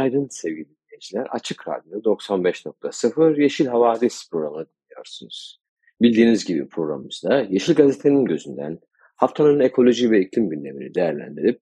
Günaydın 0.00 0.28
sevgili 0.30 0.68
dinleyiciler. 0.68 1.26
Açık 1.30 1.68
Radyo 1.68 2.00
95.0 2.00 3.42
Yeşil 3.42 3.66
Havadis 3.66 4.30
programını 4.30 4.66
dinliyorsunuz. 4.66 5.60
Bildiğiniz 6.02 6.44
gibi 6.44 6.68
programımızda 6.68 7.40
Yeşil 7.40 7.74
Gazete'nin 7.74 8.24
gözünden 8.24 8.78
haftanın 9.16 9.60
ekoloji 9.60 10.10
ve 10.10 10.20
iklim 10.20 10.48
gündemini 10.48 10.94
değerlendirip 10.94 11.60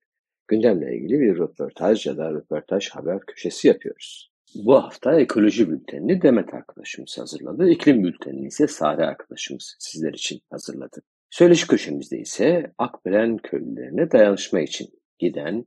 gündemle 0.49 0.97
ilgili 0.97 1.21
bir 1.21 1.39
röportaj 1.39 2.07
ya 2.07 2.17
da 2.17 2.33
röportaj 2.33 2.91
haber 2.91 3.21
köşesi 3.21 3.69
yapıyoruz. 3.69 4.33
Bu 4.55 4.75
hafta 4.75 5.21
ekoloji 5.21 5.71
bültenini 5.71 6.23
Demet 6.23 6.55
arkadaşımız 6.55 7.19
hazırladı. 7.19 7.69
İklim 7.69 8.05
bültenini 8.05 8.47
ise 8.47 8.67
Sare 8.67 9.07
arkadaşımız 9.07 9.77
sizler 9.79 10.13
için 10.13 10.41
hazırladı. 10.51 11.03
Söyleşi 11.31 11.67
köşemizde 11.67 12.19
ise 12.19 12.73
Akbelen 12.79 13.37
köylülerine 13.37 14.11
dayanışma 14.11 14.61
için 14.61 14.89
giden 15.19 15.67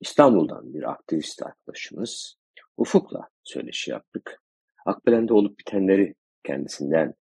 İstanbul'dan 0.00 0.74
bir 0.74 0.90
aktivist 0.90 1.42
arkadaşımız 1.42 2.36
Ufuk'la 2.76 3.28
söyleşi 3.42 3.90
yaptık. 3.90 4.42
Akbelen'de 4.86 5.32
olup 5.32 5.58
bitenleri 5.58 6.14
kendisinden 6.44 7.14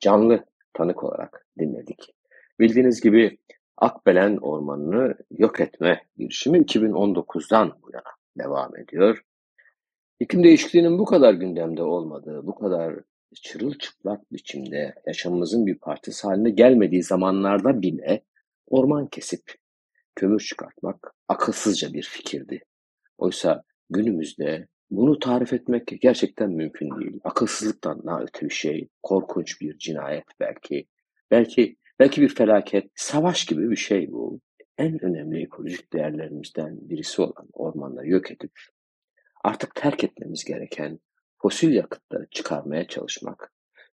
canlı 0.00 0.44
tanık 0.72 1.04
olarak 1.04 1.46
dinledik. 1.58 2.14
Bildiğiniz 2.60 3.00
gibi 3.00 3.38
Akbelen 3.76 4.36
ormanını 4.36 5.14
yok 5.30 5.60
etme 5.60 6.02
girişimi 6.16 6.58
2019'dan 6.58 7.78
bu 7.82 7.90
yana 7.92 8.12
devam 8.38 8.76
ediyor. 8.76 9.24
İklim 10.20 10.44
değişikliğinin 10.44 10.98
bu 10.98 11.04
kadar 11.04 11.34
gündemde 11.34 11.82
olmadığı, 11.82 12.46
bu 12.46 12.54
kadar 12.54 12.94
çırılçıplak 13.34 14.32
biçimde 14.32 14.94
yaşamımızın 15.06 15.66
bir 15.66 15.78
parçası 15.78 16.28
haline 16.28 16.50
gelmediği 16.50 17.02
zamanlarda 17.02 17.82
bile 17.82 18.24
orman 18.66 19.06
kesip 19.06 19.54
kömür 20.16 20.40
çıkartmak 20.40 21.14
akılsızca 21.28 21.92
bir 21.92 22.02
fikirdi. 22.02 22.60
Oysa 23.18 23.62
günümüzde 23.90 24.66
bunu 24.90 25.18
tarif 25.18 25.52
etmek 25.52 25.86
gerçekten 26.00 26.50
mümkün 26.50 27.00
değil. 27.00 27.20
Akılsızlıktan 27.24 28.06
daha 28.06 28.22
öte 28.22 28.46
bir 28.46 28.54
şey, 28.54 28.88
korkunç 29.02 29.60
bir 29.60 29.78
cinayet 29.78 30.24
belki. 30.40 30.86
Belki 31.30 31.76
belki 31.98 32.22
bir 32.22 32.28
felaket, 32.28 32.90
savaş 32.94 33.44
gibi 33.44 33.70
bir 33.70 33.76
şey 33.76 34.12
bu. 34.12 34.40
En 34.78 35.04
önemli 35.04 35.42
ekolojik 35.42 35.92
değerlerimizden 35.92 36.78
birisi 36.80 37.22
olan 37.22 37.48
ormanları 37.52 38.08
yok 38.08 38.30
edip 38.30 38.52
artık 39.44 39.74
terk 39.74 40.04
etmemiz 40.04 40.44
gereken 40.44 40.98
fosil 41.42 41.72
yakıtları 41.72 42.26
çıkarmaya 42.30 42.88
çalışmak, 42.88 43.52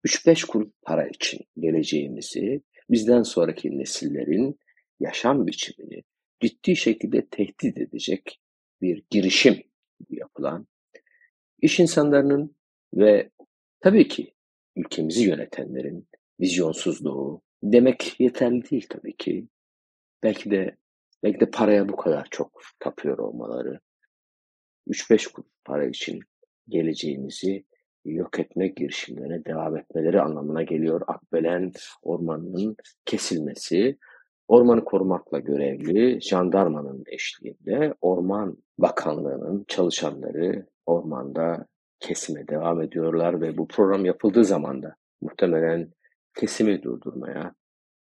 3-5 0.06 0.46
kuruş 0.46 0.68
para 0.82 1.08
için 1.08 1.40
geleceğimizi, 1.58 2.62
bizden 2.90 3.22
sonraki 3.22 3.78
nesillerin 3.78 4.58
yaşam 5.00 5.46
biçimini 5.46 6.02
ciddi 6.40 6.76
şekilde 6.76 7.26
tehdit 7.26 7.78
edecek 7.78 8.40
bir 8.82 9.04
girişim 9.10 9.62
yapılan 10.10 10.66
iş 11.62 11.80
insanlarının 11.80 12.56
ve 12.94 13.30
tabii 13.80 14.08
ki 14.08 14.34
ülkemizi 14.76 15.24
yönetenlerin 15.24 16.08
vizyonsuzluğu 16.40 17.42
demek 17.62 18.20
yeterli 18.20 18.70
değil 18.70 18.86
tabii 18.90 19.16
ki. 19.16 19.48
Belki 20.22 20.50
de 20.50 20.76
belki 21.22 21.40
de 21.40 21.50
paraya 21.50 21.88
bu 21.88 21.96
kadar 21.96 22.28
çok 22.30 22.62
tapıyor 22.80 23.18
olmaları 23.18 23.80
3-5 24.88 25.32
kuruş 25.32 25.48
para 25.64 25.86
için 25.86 26.20
geleceğimizi 26.68 27.64
yok 28.04 28.40
etme 28.40 28.68
girişimlerine 28.68 29.44
devam 29.44 29.76
etmeleri 29.76 30.20
anlamına 30.20 30.62
geliyor. 30.62 31.00
Akbelen 31.06 31.72
ormanının 32.02 32.76
kesilmesi, 33.04 33.98
ormanı 34.48 34.84
korumakla 34.84 35.38
görevli 35.38 36.20
jandarmanın 36.20 37.04
eşliğinde 37.06 37.94
Orman 38.00 38.56
Bakanlığı'nın 38.78 39.64
çalışanları 39.68 40.66
ormanda 40.86 41.66
kesime 42.00 42.48
devam 42.48 42.82
ediyorlar 42.82 43.40
ve 43.40 43.58
bu 43.58 43.68
program 43.68 44.04
yapıldığı 44.04 44.44
zaman 44.44 44.82
da 44.82 44.94
muhtemelen 45.20 45.92
kesimi 46.34 46.82
durdurmaya 46.82 47.54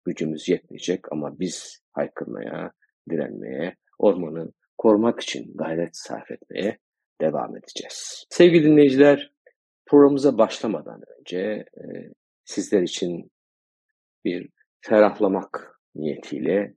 gücümüz 0.05 0.49
yetmeyecek 0.49 1.11
ama 1.11 1.39
biz 1.39 1.79
haykırmaya, 1.91 2.71
direnmeye, 3.09 3.75
ormanı 3.99 4.51
korumak 4.77 5.19
için 5.19 5.57
gayret 5.57 5.97
sarf 5.97 6.31
etmeye 6.31 6.77
devam 7.21 7.57
edeceğiz. 7.57 8.25
Sevgili 8.29 8.63
dinleyiciler, 8.63 9.31
programımıza 9.85 10.37
başlamadan 10.37 11.01
önce 11.19 11.37
e, 11.77 11.83
sizler 12.45 12.81
için 12.81 13.31
bir 14.25 14.49
ferahlamak 14.81 15.72
niyetiyle 15.95 16.75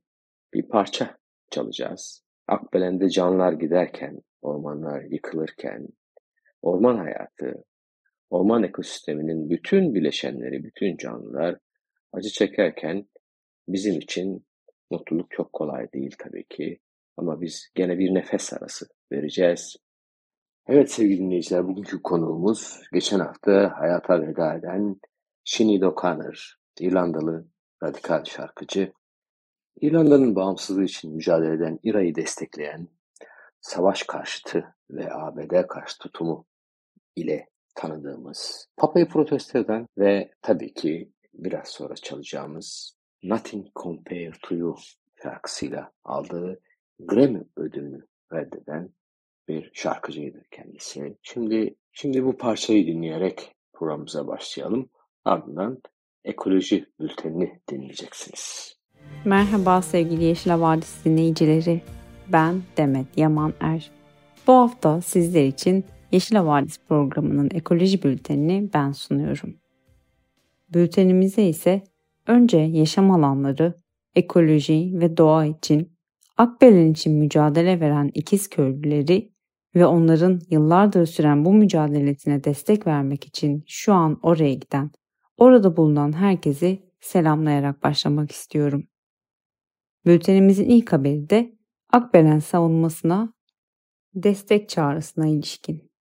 bir 0.53 0.67
parça 0.67 1.17
çalacağız. 1.51 2.23
Akbelen'de 2.47 3.09
canlar 3.09 3.53
giderken, 3.53 4.21
ormanlar 4.41 5.01
yıkılırken, 5.01 5.87
orman 6.61 6.97
hayatı, 6.97 7.63
orman 8.29 8.63
ekosisteminin 8.63 9.49
bütün 9.49 9.95
bileşenleri, 9.95 10.63
bütün 10.63 10.97
canlılar 10.97 11.57
acı 12.13 12.29
çekerken 12.29 13.05
bizim 13.67 13.97
için 13.97 14.45
mutluluk 14.91 15.31
çok 15.31 15.53
kolay 15.53 15.91
değil 15.93 16.15
tabii 16.19 16.45
ki. 16.49 16.79
Ama 17.17 17.41
biz 17.41 17.71
gene 17.75 17.99
bir 17.99 18.13
nefes 18.13 18.53
arası 18.53 18.85
vereceğiz. 19.11 19.75
Evet 20.67 20.91
sevgili 20.91 21.17
dinleyiciler 21.17 21.67
bugünkü 21.67 22.01
konuğumuz 22.01 22.81
geçen 22.93 23.19
hafta 23.19 23.73
hayata 23.79 24.21
veda 24.21 24.53
eden 24.53 24.95
Sinead 25.43 25.81
O'Connor, 25.81 26.55
İrlandalı 26.79 27.47
radikal 27.83 28.23
şarkıcı. 28.23 28.93
İrlanda'nın 29.81 30.35
bağımsızlığı 30.35 30.83
için 30.83 31.15
mücadele 31.15 31.53
eden 31.53 31.79
İRA'yı 31.83 32.15
destekleyen 32.15 32.87
savaş 33.61 34.03
karşıtı 34.03 34.75
ve 34.89 35.13
ABD 35.13 35.67
karşı 35.67 35.97
tutumu 35.97 36.45
ile 37.15 37.47
tanıdığımız 37.75 38.67
Papa'yı 38.77 39.07
protesto 39.07 39.59
eden 39.59 39.87
ve 39.97 40.31
tabii 40.41 40.73
ki 40.73 41.11
biraz 41.33 41.67
sonra 41.67 41.95
çalacağımız 41.95 42.97
Nothing 43.23 43.67
Compared 43.75 44.33
to 44.43 44.55
You 44.55 44.75
şarkısıyla 45.23 45.91
aldığı 46.03 46.59
Grammy 46.99 47.43
ödülünü 47.57 48.05
reddeden 48.33 48.89
bir 49.47 49.71
şarkıcıydı 49.73 50.43
kendisi. 50.51 51.17
Şimdi 51.21 51.75
şimdi 51.91 52.25
bu 52.25 52.37
parçayı 52.37 52.87
dinleyerek 52.87 53.55
programımıza 53.73 54.27
başlayalım. 54.27 54.89
Ardından 55.25 55.81
ekoloji 56.23 56.85
bültenini 56.99 57.61
dinleyeceksiniz. 57.69 58.76
Merhaba 59.25 59.81
sevgili 59.81 60.23
Yeşil 60.23 60.51
Havadis 60.51 61.05
dinleyicileri. 61.05 61.81
Ben 62.27 62.61
Demet 62.77 63.17
Yaman 63.17 63.53
Er. 63.59 63.91
Bu 64.47 64.53
hafta 64.53 65.01
sizler 65.01 65.45
için 65.45 65.85
Yeşil 66.11 66.35
Havadis 66.35 66.79
programının 66.87 67.49
ekoloji 67.53 68.03
bültenini 68.03 68.69
ben 68.73 68.91
sunuyorum. 68.91 69.57
Bültenimize 70.73 71.43
ise 71.43 71.83
önce 72.27 72.57
yaşam 72.57 73.11
alanları, 73.11 73.73
ekoloji 74.15 74.91
ve 74.93 75.17
doğa 75.17 75.45
için 75.45 75.97
Akbelen 76.37 76.91
için 76.91 77.13
mücadele 77.13 77.79
veren 77.79 78.11
ikiz 78.13 78.49
köylüleri 78.49 79.31
ve 79.75 79.85
onların 79.85 80.41
yıllardır 80.49 81.05
süren 81.05 81.45
bu 81.45 81.53
mücadelesine 81.53 82.43
destek 82.43 82.87
vermek 82.87 83.25
için 83.25 83.63
şu 83.67 83.93
an 83.93 84.19
oraya 84.23 84.53
giden, 84.53 84.91
orada 85.37 85.77
bulunan 85.77 86.13
herkesi 86.13 86.79
selamlayarak 86.99 87.83
başlamak 87.83 88.31
istiyorum. 88.31 88.87
Bültenimizin 90.07 90.69
ilk 90.69 90.93
haberi 90.93 91.29
de 91.29 91.57
Akbelen 91.93 92.39
savunmasına 92.39 93.33
destek 94.15 94.69
çağrısına 94.69 95.27
ilişkin. 95.27 95.91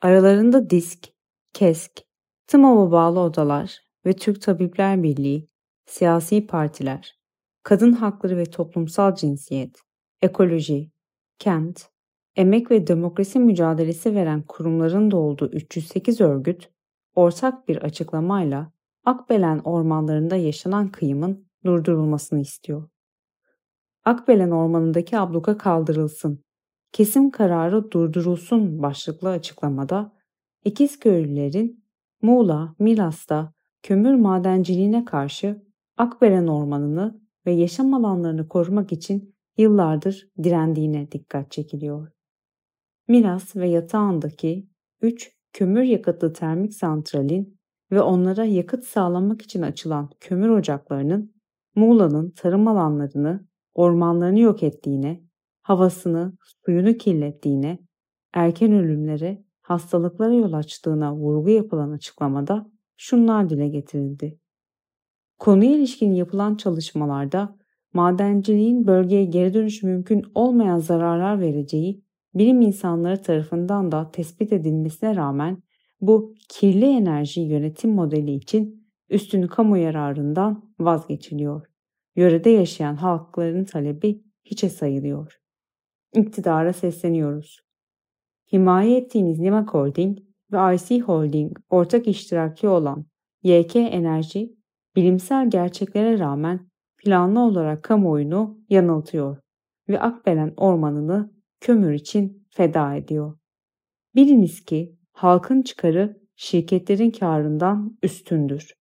Aralarında 0.00 0.70
DISK, 0.70 1.08
KESK, 1.52 2.02
TMOB'a 2.46 2.92
bağlı 2.92 3.20
odalar 3.20 3.78
ve 4.06 4.12
Türk 4.12 4.42
Tabipler 4.42 5.02
Birliği, 5.02 5.48
siyasi 5.86 6.46
partiler, 6.46 7.18
kadın 7.62 7.92
hakları 7.92 8.36
ve 8.36 8.44
toplumsal 8.44 9.14
cinsiyet, 9.14 9.80
ekoloji, 10.22 10.90
kent, 11.38 11.88
emek 12.36 12.70
ve 12.70 12.86
demokrasi 12.86 13.38
mücadelesi 13.38 14.14
veren 14.14 14.42
kurumların 14.42 15.10
da 15.10 15.16
olduğu 15.16 15.46
308 15.52 16.20
örgüt 16.20 16.70
ortak 17.14 17.68
bir 17.68 17.76
açıklamayla 17.76 18.72
Akbelen 19.04 19.58
ormanlarında 19.58 20.36
yaşanan 20.36 20.88
kıyımın 20.88 21.48
durdurulmasını 21.64 22.40
istiyor. 22.40 22.93
Akbelen 24.04 24.50
Ormanı'ndaki 24.50 25.18
abluka 25.18 25.58
kaldırılsın. 25.58 26.44
Kesim 26.92 27.30
kararı 27.30 27.90
durdurulsun 27.90 28.82
başlıklı 28.82 29.28
açıklamada 29.28 30.12
İkizköylülerin 30.64 31.84
Muğla, 32.22 32.74
Milas'ta 32.78 33.52
kömür 33.82 34.14
madenciliğine 34.14 35.04
karşı 35.04 35.62
Akbelen 35.96 36.46
Ormanı'nı 36.46 37.20
ve 37.46 37.52
yaşam 37.52 37.94
alanlarını 37.94 38.48
korumak 38.48 38.92
için 38.92 39.34
yıllardır 39.58 40.28
direndiğine 40.42 41.12
dikkat 41.12 41.50
çekiliyor. 41.50 42.08
Milas 43.08 43.56
ve 43.56 43.68
yatağındaki 43.68 44.68
3 45.02 45.32
kömür 45.52 45.82
yakıtlı 45.82 46.32
termik 46.32 46.74
santralin 46.74 47.58
ve 47.92 48.00
onlara 48.00 48.44
yakıt 48.44 48.84
sağlamak 48.84 49.42
için 49.42 49.62
açılan 49.62 50.10
kömür 50.20 50.48
ocaklarının 50.48 51.34
Muğla'nın 51.74 52.30
tarım 52.30 52.68
alanlarını, 52.68 53.46
ormanlarını 53.74 54.40
yok 54.40 54.62
ettiğine, 54.62 55.20
havasını, 55.62 56.32
suyunu 56.66 56.94
kirlettiğine, 56.94 57.78
erken 58.34 58.72
ölümlere, 58.72 59.44
hastalıklara 59.62 60.34
yol 60.34 60.52
açtığına 60.52 61.16
vurgu 61.16 61.50
yapılan 61.50 61.90
açıklamada 61.90 62.70
şunlar 62.96 63.50
dile 63.50 63.68
getirildi. 63.68 64.38
Konuya 65.38 65.76
ilişkin 65.76 66.12
yapılan 66.12 66.54
çalışmalarda 66.54 67.56
madenciliğin 67.92 68.86
bölgeye 68.86 69.24
geri 69.24 69.54
dönüş 69.54 69.82
mümkün 69.82 70.22
olmayan 70.34 70.78
zararlar 70.78 71.40
vereceği 71.40 72.04
bilim 72.34 72.60
insanları 72.60 73.22
tarafından 73.22 73.92
da 73.92 74.10
tespit 74.10 74.52
edilmesine 74.52 75.16
rağmen 75.16 75.62
bu 76.00 76.34
kirli 76.48 76.84
enerji 76.84 77.40
yönetim 77.40 77.90
modeli 77.90 78.34
için 78.34 78.86
üstün 79.10 79.46
kamu 79.46 79.76
yararından 79.78 80.72
vazgeçiliyor. 80.80 81.73
Yörede 82.16 82.50
yaşayan 82.50 82.96
halkların 82.96 83.64
talebi 83.64 84.24
hiçe 84.44 84.68
sayılıyor. 84.68 85.38
İktidara 86.14 86.72
sesleniyoruz. 86.72 87.60
Himaye 88.52 88.96
ettiğiniz 88.96 89.38
Nimak 89.38 89.74
Holding 89.74 90.18
ve 90.52 90.74
IC 90.74 91.00
Holding 91.00 91.58
ortak 91.70 92.08
iştiraki 92.08 92.68
olan 92.68 93.06
YK 93.42 93.76
Enerji 93.76 94.54
bilimsel 94.96 95.50
gerçeklere 95.50 96.18
rağmen 96.18 96.70
planlı 96.96 97.40
olarak 97.40 97.82
kamuoyunu 97.82 98.58
yanıltıyor 98.68 99.38
ve 99.88 100.00
Akbelen 100.00 100.54
ormanını 100.56 101.34
kömür 101.60 101.92
için 101.92 102.46
feda 102.50 102.94
ediyor. 102.94 103.38
Biliniz 104.14 104.64
ki 104.64 104.98
halkın 105.12 105.62
çıkarı 105.62 106.20
şirketlerin 106.36 107.10
karından 107.10 107.98
üstündür. 108.02 108.74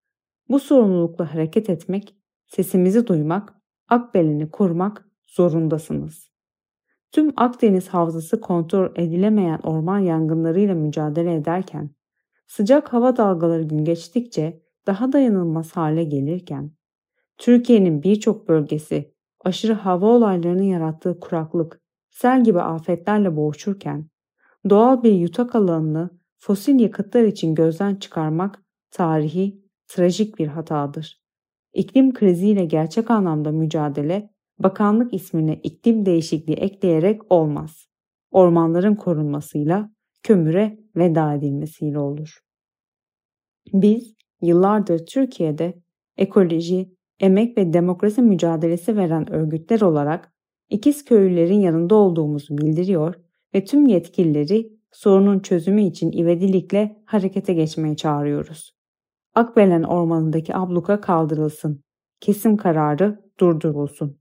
Bu 0.49 0.59
sorumlulukla 0.59 1.33
hareket 1.33 1.69
etmek, 1.69 2.15
sesimizi 2.55 3.07
duymak, 3.07 3.53
Akbelen'i 3.89 4.51
korumak 4.51 5.09
zorundasınız. 5.27 6.31
Tüm 7.11 7.33
Akdeniz 7.35 7.87
Havzası 7.87 8.41
kontrol 8.41 8.91
edilemeyen 8.95 9.59
orman 9.63 9.99
yangınlarıyla 9.99 10.75
mücadele 10.75 11.35
ederken, 11.35 11.89
sıcak 12.47 12.93
hava 12.93 13.17
dalgaları 13.17 13.63
gün 13.63 13.85
geçtikçe 13.85 14.61
daha 14.87 15.11
dayanılmaz 15.11 15.71
hale 15.71 16.03
gelirken, 16.03 16.71
Türkiye'nin 17.37 18.03
birçok 18.03 18.47
bölgesi 18.47 19.13
aşırı 19.45 19.73
hava 19.73 20.05
olaylarının 20.05 20.63
yarattığı 20.63 21.19
kuraklık, 21.19 21.81
sel 22.09 22.43
gibi 22.43 22.61
afetlerle 22.61 23.35
boğuşurken, 23.35 24.09
doğal 24.69 25.03
bir 25.03 25.13
yutak 25.13 25.55
alanını 25.55 26.09
fosil 26.37 26.79
yakıtlar 26.79 27.23
için 27.23 27.55
gözden 27.55 27.95
çıkarmak 27.95 28.63
tarihi, 28.91 29.61
trajik 29.87 30.39
bir 30.39 30.47
hatadır. 30.47 31.20
İklim 31.73 32.13
kriziyle 32.13 32.65
gerçek 32.65 33.11
anlamda 33.11 33.51
mücadele, 33.51 34.29
bakanlık 34.59 35.13
ismine 35.13 35.59
iklim 35.63 36.05
değişikliği 36.05 36.53
ekleyerek 36.53 37.31
olmaz. 37.31 37.87
Ormanların 38.31 38.95
korunmasıyla, 38.95 39.91
kömüre 40.23 40.79
veda 40.95 41.33
edilmesiyle 41.33 41.99
olur. 41.99 42.39
Biz 43.73 44.13
yıllardır 44.41 45.05
Türkiye'de 45.05 45.81
ekoloji, 46.17 46.95
emek 47.19 47.57
ve 47.57 47.73
demokrasi 47.73 48.21
mücadelesi 48.21 48.97
veren 48.97 49.33
örgütler 49.33 49.81
olarak 49.81 50.33
ikiz 50.69 51.05
köylülerin 51.05 51.59
yanında 51.59 51.95
olduğumuzu 51.95 52.57
bildiriyor 52.57 53.15
ve 53.55 53.65
tüm 53.65 53.85
yetkilileri 53.85 54.73
sorunun 54.91 55.39
çözümü 55.39 55.81
için 55.81 56.11
ivedilikle 56.11 57.03
harekete 57.05 57.53
geçmeye 57.53 57.95
çağırıyoruz. 57.95 58.80
Akbelen 59.35 59.83
ormanındaki 59.83 60.55
abluka 60.55 61.01
kaldırılsın. 61.01 61.83
Kesim 62.19 62.57
kararı 62.57 63.31
durdurulsun. 63.39 64.19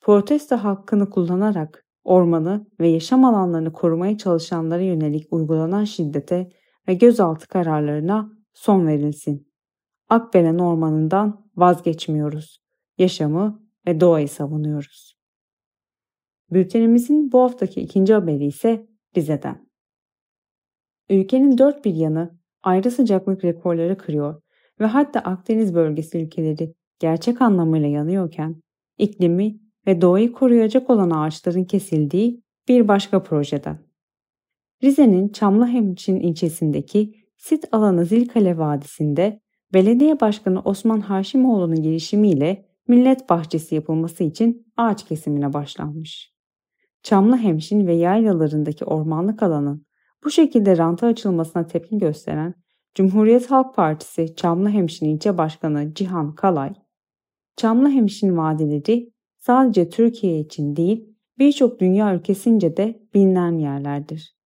Protesto 0.00 0.56
hakkını 0.56 1.10
kullanarak 1.10 1.86
ormanı 2.04 2.66
ve 2.80 2.88
yaşam 2.88 3.24
alanlarını 3.24 3.72
korumaya 3.72 4.18
çalışanlara 4.18 4.82
yönelik 4.82 5.32
uygulanan 5.32 5.84
şiddete 5.84 6.50
ve 6.88 6.94
gözaltı 6.94 7.48
kararlarına 7.48 8.32
son 8.54 8.86
verilsin. 8.86 9.52
Akbelen 10.08 10.58
ormanından 10.58 11.50
vazgeçmiyoruz. 11.56 12.62
Yaşamı 12.98 13.62
ve 13.86 14.00
doğayı 14.00 14.28
savunuyoruz. 14.28 15.14
Bültenimizin 16.50 17.32
bu 17.32 17.40
haftaki 17.40 17.80
ikinci 17.80 18.14
haberi 18.14 18.46
ise 18.46 18.86
Rize'den. 19.16 19.70
Ülkenin 21.08 21.58
dört 21.58 21.84
bir 21.84 21.94
yanı 21.94 22.39
ayrı 22.62 22.90
sıcaklık 22.90 23.44
rekorları 23.44 23.98
kırıyor 23.98 24.42
ve 24.80 24.84
hatta 24.84 25.20
Akdeniz 25.20 25.74
bölgesi 25.74 26.18
ülkeleri 26.18 26.74
gerçek 26.98 27.42
anlamıyla 27.42 27.88
yanıyorken 27.88 28.62
iklimi 28.98 29.56
ve 29.86 30.00
doğayı 30.00 30.32
koruyacak 30.32 30.90
olan 30.90 31.10
ağaçların 31.10 31.64
kesildiği 31.64 32.42
bir 32.68 32.88
başka 32.88 33.22
projeden. 33.22 33.78
Rize'nin 34.82 35.28
Çamlıhemşin 35.28 36.16
ilçesindeki 36.16 37.14
sit 37.36 37.64
alanı 37.72 38.04
Zilkale 38.04 38.58
Vadisi'nde 38.58 39.40
Belediye 39.72 40.20
Başkanı 40.20 40.60
Osman 40.60 41.00
Haşimoğlu'nun 41.00 41.82
girişimiyle 41.82 42.66
millet 42.88 43.30
bahçesi 43.30 43.74
yapılması 43.74 44.24
için 44.24 44.72
ağaç 44.76 45.04
kesimine 45.04 45.52
başlanmış. 45.52 46.34
Çamlıhemşin 47.02 47.86
ve 47.86 47.94
yaylalarındaki 47.94 48.84
ormanlık 48.84 49.42
alanın 49.42 49.86
bu 50.24 50.30
şekilde 50.30 50.76
ranta 50.76 51.06
açılmasına 51.06 51.66
tepki 51.66 51.98
gösteren 51.98 52.54
Cumhuriyet 52.94 53.50
Halk 53.50 53.74
Partisi 53.74 54.34
Çamlıhemşin 54.36 55.06
İlçe 55.06 55.38
Başkanı 55.38 55.94
Cihan 55.94 56.34
Kalay, 56.34 56.74
Çamlıhemşin 57.56 58.36
vadileri 58.36 59.12
sadece 59.38 59.88
Türkiye 59.88 60.40
için 60.40 60.76
değil 60.76 61.10
birçok 61.38 61.80
dünya 61.80 62.14
ülkesince 62.14 62.76
de 62.76 63.02
bilinen 63.14 63.58
yerlerdir. 63.58 64.36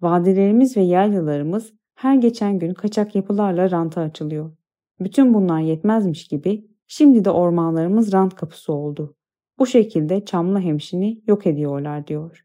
Vadilerimiz 0.00 0.76
ve 0.76 0.80
yaylalarımız 0.80 1.72
her 1.94 2.16
geçen 2.16 2.58
gün 2.58 2.74
kaçak 2.74 3.14
yapılarla 3.14 3.70
ranta 3.70 4.00
açılıyor. 4.00 4.56
Bütün 5.00 5.34
bunlar 5.34 5.60
yetmezmiş 5.60 6.28
gibi 6.28 6.66
şimdi 6.86 7.24
de 7.24 7.30
ormanlarımız 7.30 8.12
rant 8.12 8.34
kapısı 8.34 8.72
oldu. 8.72 9.16
Bu 9.58 9.66
şekilde 9.66 10.24
Çamlı 10.24 10.60
Hemşin'i 10.60 11.22
yok 11.26 11.46
ediyorlar 11.46 12.06
diyor. 12.06 12.44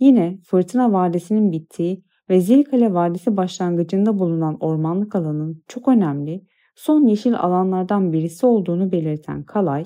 Yine 0.00 0.38
Fırtına 0.44 0.92
Vadisi'nin 0.92 1.52
bittiği 1.52 2.04
ve 2.30 2.40
Zilkale 2.40 2.94
Vadisi 2.94 3.36
başlangıcında 3.36 4.18
bulunan 4.18 4.56
ormanlık 4.60 5.14
alanın 5.14 5.62
çok 5.68 5.88
önemli 5.88 6.44
son 6.74 7.06
yeşil 7.06 7.34
alanlardan 7.34 8.12
birisi 8.12 8.46
olduğunu 8.46 8.92
belirten 8.92 9.42
Kalay, 9.42 9.84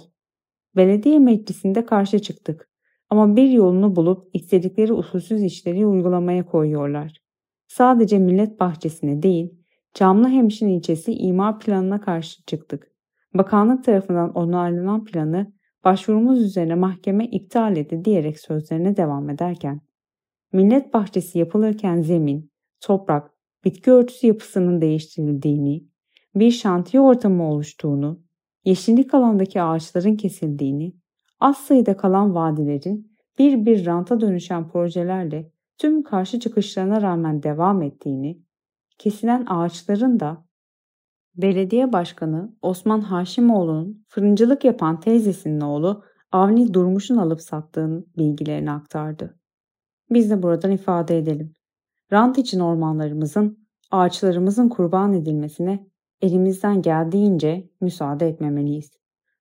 belediye 0.76 1.18
meclisinde 1.18 1.86
karşı 1.86 2.18
çıktık 2.18 2.68
ama 3.10 3.36
bir 3.36 3.50
yolunu 3.50 3.96
bulup 3.96 4.28
istedikleri 4.32 4.92
usulsüz 4.92 5.42
işleri 5.42 5.86
uygulamaya 5.86 6.46
koyuyorlar. 6.46 7.22
Sadece 7.68 8.18
millet 8.18 8.60
bahçesine 8.60 9.22
değil, 9.22 9.54
Camlıhemşin 9.94 10.68
ilçesi 10.68 11.12
imar 11.12 11.58
planına 11.58 12.00
karşı 12.00 12.44
çıktık. 12.44 12.92
Bakanlık 13.34 13.84
tarafından 13.84 14.32
onaylanan 14.32 15.04
planı 15.04 15.52
başvurumuz 15.84 16.42
üzerine 16.42 16.74
mahkeme 16.74 17.26
iptal 17.26 17.76
etti 17.76 18.04
diyerek 18.04 18.40
sözlerine 18.40 18.96
devam 18.96 19.30
ederken, 19.30 19.80
millet 20.54 20.94
bahçesi 20.94 21.38
yapılırken 21.38 22.00
zemin, 22.00 22.50
toprak, 22.80 23.30
bitki 23.64 23.92
örtüsü 23.92 24.26
yapısının 24.26 24.80
değiştirildiğini, 24.80 25.84
bir 26.34 26.50
şantiye 26.50 27.00
ortamı 27.00 27.50
oluştuğunu, 27.50 28.22
yeşillik 28.64 29.14
alandaki 29.14 29.62
ağaçların 29.62 30.16
kesildiğini, 30.16 30.96
az 31.40 31.56
sayıda 31.56 31.96
kalan 31.96 32.34
vadilerin 32.34 33.16
bir 33.38 33.66
bir 33.66 33.86
ranta 33.86 34.20
dönüşen 34.20 34.68
projelerle 34.68 35.52
tüm 35.78 36.02
karşı 36.02 36.40
çıkışlarına 36.40 37.02
rağmen 37.02 37.42
devam 37.42 37.82
ettiğini, 37.82 38.42
kesilen 38.98 39.46
ağaçların 39.46 40.20
da 40.20 40.44
belediye 41.36 41.92
başkanı 41.92 42.56
Osman 42.62 43.00
Haşimoğlu'nun 43.00 44.04
fırıncılık 44.08 44.64
yapan 44.64 45.00
teyzesinin 45.00 45.60
oğlu 45.60 46.04
Avni 46.32 46.74
Durmuş'un 46.74 47.16
alıp 47.16 47.40
sattığın 47.40 48.06
bilgilerini 48.16 48.70
aktardı. 48.70 49.38
Biz 50.14 50.30
de 50.30 50.42
buradan 50.42 50.70
ifade 50.70 51.18
edelim. 51.18 51.54
Rant 52.12 52.38
için 52.38 52.60
ormanlarımızın, 52.60 53.68
ağaçlarımızın 53.90 54.68
kurban 54.68 55.12
edilmesine 55.12 55.86
elimizden 56.22 56.82
geldiğince 56.82 57.70
müsaade 57.80 58.28
etmemeliyiz. 58.28 58.90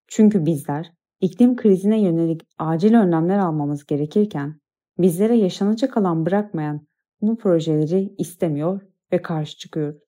Çünkü 0.08 0.46
bizler 0.46 0.94
iklim 1.22 1.56
krizine 1.56 2.02
yönelik 2.02 2.42
acil 2.58 2.94
önlemler 2.94 3.38
almamız 3.38 3.86
gerekirken 3.86 4.60
bizlere 4.98 5.38
yaşanacak 5.38 5.98
alan 5.98 6.26
bırakmayan 6.26 6.88
bu 7.22 7.38
projeleri 7.38 8.16
istemiyor 8.18 8.82
ve 9.12 9.22
karşı 9.22 9.58
çıkıyor. 9.58 10.00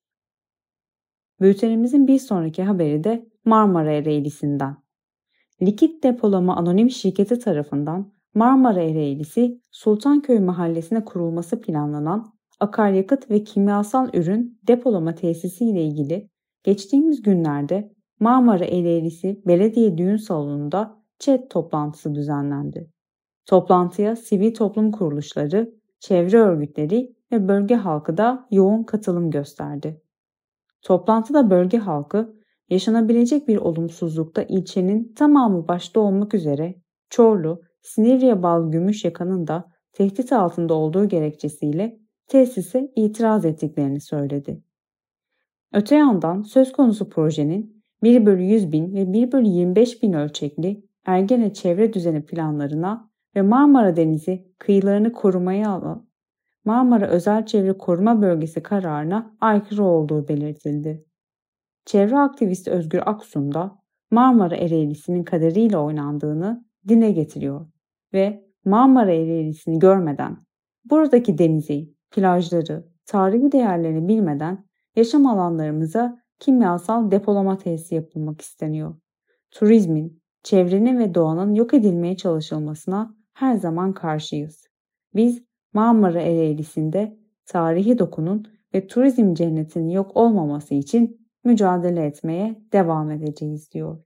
Bültenimizin 1.42 2.08
bir 2.08 2.20
sonraki 2.20 2.64
haberi 2.64 3.04
de 3.04 3.30
Marmara 3.46 3.92
Ereğlisi'nden. 3.92 4.78
Likit 5.62 6.04
Depolama 6.04 6.56
Anonim 6.56 6.90
Şirketi 6.90 7.40
tarafından 7.40 8.15
Marmara 8.36 8.82
Ereğlisi 8.82 9.62
Sultanköy 9.72 10.40
mahallesine 10.40 11.06
kurulması 11.06 11.62
planlanan 11.62 12.34
akaryakıt 12.60 13.32
ve 13.32 13.44
kimyasal 13.44 14.10
ürün 14.14 14.60
depolama 14.68 15.16
tesisi 15.16 15.66
ile 15.66 15.84
ilgili 15.84 16.30
geçtiğimiz 16.64 17.22
günlerde 17.22 17.94
Marmara 18.20 18.66
Ereğlisi 18.66 19.42
Belediye 19.48 19.98
Düğün 19.98 20.18
Salonu'nda 20.18 21.04
chat 21.20 21.50
toplantısı 21.50 22.16
düzenlendi. 22.16 22.90
Toplantıya 23.46 24.16
sivil 24.16 24.54
toplum 24.54 24.92
kuruluşları, 24.92 25.74
çevre 26.00 26.38
örgütleri 26.38 27.16
ve 27.32 27.48
bölge 27.48 27.76
halkı 27.76 28.18
da 28.18 28.48
yoğun 28.52 28.84
katılım 28.84 29.32
gösterdi. 29.32 30.02
Toplantıda 30.82 31.50
bölge 31.50 31.78
halkı 31.78 32.36
yaşanabilecek 32.70 33.48
bir 33.48 33.58
olumsuzlukta 33.58 34.44
ilçenin 34.44 35.14
tamamı 35.14 35.68
başta 35.68 36.00
olmak 36.00 36.34
üzere 36.34 36.76
Çorlu, 37.10 37.62
Sinivriye 37.86 38.44
bağlı 38.44 38.72
Gümüşyaka'nın 38.72 39.48
da 39.48 39.72
tehdit 39.94 40.34
altında 40.34 40.74
olduğu 40.74 41.08
gerekçesiyle 41.08 42.00
tesise 42.28 42.92
itiraz 42.96 43.46
ettiklerini 43.46 44.02
söyledi. 44.02 44.64
Öte 45.74 45.96
yandan 45.96 46.42
söz 46.42 46.72
konusu 46.72 47.10
projenin 47.10 47.84
1 48.04 48.26
bölü 48.26 48.44
100 48.44 48.72
bin 48.72 48.96
ve 48.96 49.14
1 49.14 49.32
bölü 49.32 49.48
25 49.48 50.04
bin 50.04 50.14
ölçekli 50.14 50.86
Ergene 51.06 51.54
çevre 51.54 51.94
düzeni 51.94 52.26
planlarına 52.26 53.10
ve 53.36 53.42
Marmara 53.42 53.96
Denizi 53.96 54.48
kıyılarını 54.60 55.12
korumaya 55.12 55.70
alan 55.70 56.08
Marmara 56.66 57.08
Özel 57.08 57.46
Çevre 57.46 57.78
Koruma 57.78 58.22
Bölgesi 58.22 58.64
kararına 58.64 59.38
aykırı 59.42 59.84
olduğu 59.84 60.28
belirtildi. 60.28 61.06
Çevre 61.86 62.18
aktivisti 62.18 62.72
Özgür 62.72 63.02
Aksun 63.06 63.54
da 63.54 63.80
Marmara 64.12 64.56
Ereğlisi'nin 64.56 65.24
kaderiyle 65.24 65.78
oynandığını 65.78 66.66
dine 66.88 67.12
getiriyor 67.12 67.75
ve 68.14 68.46
Marmara 68.66 69.12
Ereğlisi'ni 69.12 69.80
görmeden, 69.80 70.38
buradaki 70.86 71.38
denizi, 71.38 71.94
plajları, 72.12 72.86
tarihi 73.06 73.52
değerlerini 73.52 74.08
bilmeden 74.08 74.66
yaşam 74.96 75.26
alanlarımıza 75.26 76.20
kimyasal 76.40 77.12
depolama 77.12 77.58
tesisi 77.58 77.96
yapılmak 77.96 78.42
isteniyor. 78.42 78.96
Turizmin, 79.52 80.22
çevrenin 80.44 81.00
ve 81.00 81.16
doğanın 81.16 81.56
yok 81.56 81.74
edilmeye 81.74 82.18
çalışılmasına 82.18 83.16
her 83.34 83.56
zaman 83.56 83.94
karşıyız. 83.94 84.68
Biz 85.16 85.44
Marmara 85.74 86.22
Ereğlisi'nde 86.22 87.18
tarihi 87.46 88.00
dokunun 88.00 88.48
ve 88.74 88.88
turizm 88.88 89.34
cennetinin 89.34 89.90
yok 89.90 90.12
olmaması 90.18 90.74
için 90.74 91.28
mücadele 91.44 92.06
etmeye 92.06 92.62
devam 92.74 93.12
edeceğiz 93.12 93.72
diyor. 93.72 93.98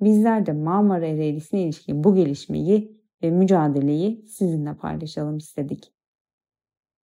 Bizler 0.00 0.46
de 0.46 0.52
Marmara 0.52 1.06
Ereğlisi'ne 1.06 1.62
ilişkin 1.62 2.04
bu 2.04 2.14
gelişmeyi 2.14 2.95
ve 3.22 3.30
mücadeleyi 3.30 4.26
sizinle 4.26 4.74
paylaşalım 4.74 5.36
istedik. 5.36 5.92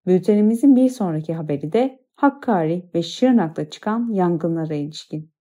Bültenimizin 0.06 0.76
bir 0.76 0.90
sonraki 0.90 1.34
haberi 1.34 1.74
de 1.74 2.04
Hakkari 2.16 2.90
ve 2.96 3.04
Şırnak'ta 3.04 3.70
çıkan 3.70 4.10
yangınlara 4.12 4.74
ilişkin. 4.74 5.34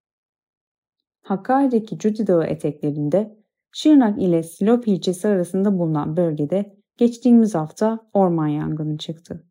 Hakkari'deki 1.22 1.98
Cudi 1.98 2.26
Dağı 2.26 2.44
eteklerinde 2.44 3.38
Şırnak 3.72 4.22
ile 4.22 4.42
Silop 4.42 4.88
ilçesi 4.88 5.28
arasında 5.28 5.78
bulunan 5.78 6.16
bölgede 6.16 6.76
geçtiğimiz 6.96 7.54
hafta 7.54 8.10
orman 8.12 8.46
yangını 8.46 8.98
çıktı. 8.98 9.46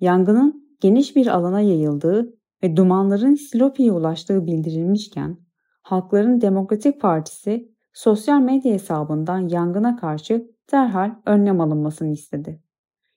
Yangının 0.00 0.76
geniş 0.80 1.16
bir 1.16 1.26
alana 1.26 1.60
yayıldığı 1.60 2.34
ve 2.62 2.76
dumanların 2.76 3.34
Silopi'ye 3.34 3.92
ulaştığı 3.92 4.46
bildirilmişken 4.46 5.38
Halkların 5.82 6.40
Demokratik 6.40 7.00
Partisi 7.00 7.72
sosyal 7.98 8.40
medya 8.40 8.72
hesabından 8.72 9.48
yangına 9.48 9.96
karşı 9.96 10.50
derhal 10.72 11.10
önlem 11.26 11.60
alınmasını 11.60 12.08
istedi. 12.08 12.62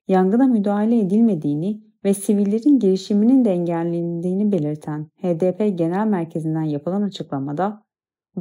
Yangına 0.07 0.47
müdahale 0.47 0.99
edilmediğini 0.99 1.83
ve 2.03 2.13
sivillerin 2.13 2.79
girişiminin 2.79 3.45
de 3.45 3.51
engellendiğini 3.51 4.51
belirten 4.51 5.03
HDP 5.03 5.77
Genel 5.77 6.07
Merkezi'nden 6.07 6.63
yapılan 6.63 7.01
açıklamada 7.01 7.83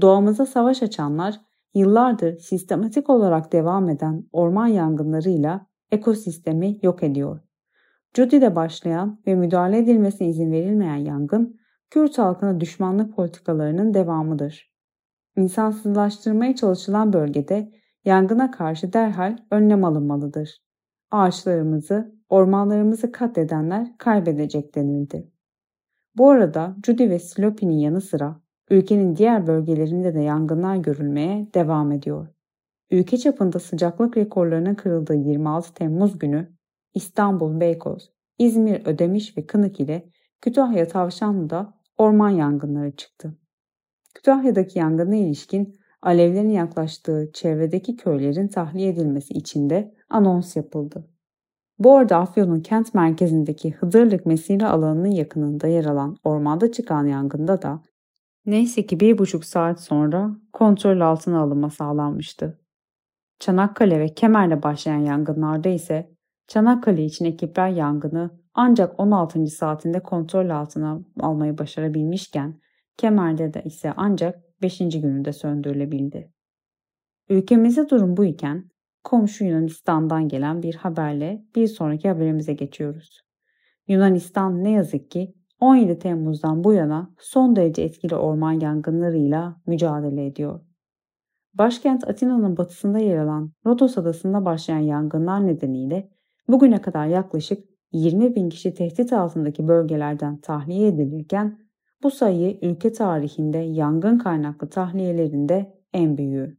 doğamıza 0.00 0.46
savaş 0.46 0.82
açanlar 0.82 1.40
yıllardır 1.74 2.38
sistematik 2.38 3.10
olarak 3.10 3.52
devam 3.52 3.88
eden 3.88 4.24
orman 4.32 4.66
yangınlarıyla 4.66 5.66
ekosistemi 5.90 6.78
yok 6.82 7.02
ediyor. 7.02 7.40
Judy'de 8.16 8.56
başlayan 8.56 9.20
ve 9.26 9.34
müdahale 9.34 9.78
edilmesine 9.78 10.28
izin 10.28 10.52
verilmeyen 10.52 10.96
yangın, 10.96 11.60
Kürt 11.90 12.18
halkına 12.18 12.60
düşmanlık 12.60 13.16
politikalarının 13.16 13.94
devamıdır. 13.94 14.69
İnsansızlaştırmaya 15.40 16.56
çalışılan 16.56 17.12
bölgede 17.12 17.72
yangına 18.04 18.50
karşı 18.50 18.92
derhal 18.92 19.38
önlem 19.50 19.84
alınmalıdır. 19.84 20.62
Ağaçlarımızı, 21.10 22.14
ormanlarımızı 22.28 23.12
katledenler 23.12 23.98
kaybedecek 23.98 24.74
denildi. 24.74 25.30
Bu 26.16 26.30
arada 26.30 26.76
Judy 26.86 27.10
ve 27.10 27.18
Slopi'nin 27.18 27.78
yanı 27.78 28.00
sıra 28.00 28.40
ülkenin 28.70 29.16
diğer 29.16 29.46
bölgelerinde 29.46 30.14
de 30.14 30.20
yangınlar 30.20 30.76
görülmeye 30.76 31.48
devam 31.54 31.92
ediyor. 31.92 32.28
Ülke 32.90 33.18
çapında 33.18 33.58
sıcaklık 33.58 34.16
rekorlarının 34.16 34.74
kırıldığı 34.74 35.16
26 35.16 35.74
Temmuz 35.74 36.18
günü 36.18 36.48
İstanbul, 36.94 37.60
Beykoz, 37.60 38.12
İzmir, 38.38 38.86
Ödemiş 38.86 39.36
ve 39.36 39.46
Kınık 39.46 39.80
ile 39.80 40.10
Kütahya 40.40 40.88
Tavşanlı'da 40.88 41.74
orman 41.96 42.30
yangınları 42.30 42.96
çıktı. 42.96 43.39
Kütahya'daki 44.14 44.78
yangına 44.78 45.16
ilişkin 45.16 45.80
alevlerin 46.02 46.50
yaklaştığı 46.50 47.30
çevredeki 47.34 47.96
köylerin 47.96 48.48
tahliye 48.48 48.88
edilmesi 48.88 49.34
için 49.34 49.70
de 49.70 49.94
anons 50.10 50.56
yapıldı. 50.56 51.08
Bu 51.78 51.96
arada 51.96 52.16
Afyon'un 52.16 52.60
kent 52.60 52.94
merkezindeki 52.94 53.72
Hıdırlık 53.72 54.26
mesire 54.26 54.66
alanının 54.66 55.10
yakınında 55.10 55.66
yer 55.66 55.84
alan 55.84 56.16
ormanda 56.24 56.72
çıkan 56.72 57.06
yangında 57.06 57.62
da 57.62 57.82
neyse 58.46 58.86
ki 58.86 59.00
bir 59.00 59.18
buçuk 59.18 59.44
saat 59.44 59.80
sonra 59.80 60.30
kontrol 60.52 61.00
altına 61.00 61.40
alınma 61.40 61.70
sağlanmıştı. 61.70 62.58
Çanakkale 63.38 64.00
ve 64.00 64.08
Kemer'le 64.08 64.62
başlayan 64.62 64.98
yangınlarda 64.98 65.68
ise 65.68 66.10
Çanakkale 66.48 67.04
için 67.04 67.24
ekipler 67.24 67.68
yangını 67.68 68.30
ancak 68.54 69.00
16. 69.00 69.46
saatinde 69.46 70.00
kontrol 70.00 70.50
altına 70.50 71.00
almayı 71.20 71.58
başarabilmişken 71.58 72.60
Kemer'de 73.00 73.54
de 73.54 73.62
ise 73.64 73.92
ancak 73.96 74.62
5. 74.62 74.78
gününde 74.78 75.32
söndürülebildi. 75.32 76.32
Ülkemizde 77.28 77.88
durum 77.88 78.16
bu 78.16 78.24
iken 78.24 78.70
komşu 79.04 79.44
Yunanistan'dan 79.44 80.28
gelen 80.28 80.62
bir 80.62 80.74
haberle 80.74 81.44
bir 81.56 81.66
sonraki 81.66 82.08
haberimize 82.08 82.52
geçiyoruz. 82.52 83.20
Yunanistan 83.88 84.64
ne 84.64 84.70
yazık 84.70 85.10
ki 85.10 85.34
17 85.60 85.98
Temmuz'dan 85.98 86.64
bu 86.64 86.72
yana 86.72 87.14
son 87.18 87.56
derece 87.56 87.82
etkili 87.82 88.16
orman 88.16 88.60
yangınlarıyla 88.60 89.60
mücadele 89.66 90.26
ediyor. 90.26 90.60
Başkent 91.54 92.08
Atina'nın 92.08 92.56
batısında 92.56 92.98
yer 92.98 93.16
alan 93.16 93.52
Rodos 93.66 93.98
adasında 93.98 94.44
başlayan 94.44 94.78
yangınlar 94.78 95.46
nedeniyle 95.46 96.10
bugüne 96.48 96.80
kadar 96.80 97.06
yaklaşık 97.06 97.64
20 97.92 98.34
bin 98.34 98.48
kişi 98.48 98.74
tehdit 98.74 99.12
altındaki 99.12 99.68
bölgelerden 99.68 100.40
tahliye 100.40 100.88
edilirken 100.88 101.69
bu 102.02 102.10
sayı 102.10 102.58
ülke 102.62 102.92
tarihinde 102.92 103.58
yangın 103.58 104.18
kaynaklı 104.18 104.70
tahliyelerinde 104.70 105.80
en 105.92 106.16
büyüğü. 106.16 106.56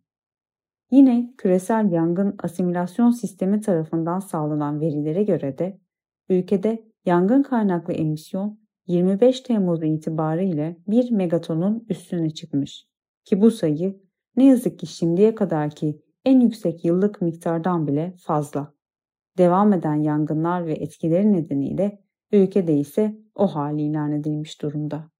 Yine 0.92 1.34
küresel 1.38 1.92
yangın 1.92 2.36
asimilasyon 2.44 3.12
sistemi 3.12 3.62
tarafından 3.62 4.20
sağlanan 4.20 4.82
verilere 4.82 5.24
göre 5.24 5.58
de 5.58 5.80
ülkede 6.30 6.86
yangın 7.06 7.44
kaynaklı 7.44 7.94
emisyon 7.94 8.60
25 8.88 9.42
Temmuz 9.42 9.84
itibariyle 9.84 10.78
1 10.88 11.12
megatonun 11.12 11.86
üstüne 11.90 12.30
çıkmış. 12.30 12.88
Ki 13.26 13.42
bu 13.42 13.52
sayı 13.52 14.02
ne 14.36 14.46
yazık 14.46 14.80
ki 14.80 14.88
şimdiye 14.88 15.36
kadarki 15.36 16.02
en 16.26 16.40
yüksek 16.40 16.86
yıllık 16.86 17.22
miktardan 17.22 17.88
bile 17.88 18.14
fazla. 18.18 18.74
Devam 19.38 19.74
eden 19.74 19.96
yangınlar 19.96 20.66
ve 20.66 20.74
etkileri 20.74 21.34
nedeniyle 21.34 22.04
ülkede 22.32 22.78
ise 22.78 23.18
o 23.36 23.48
hali 23.48 23.82
ilan 23.82 24.12
edilmiş 24.12 24.62
durumda. 24.62 25.11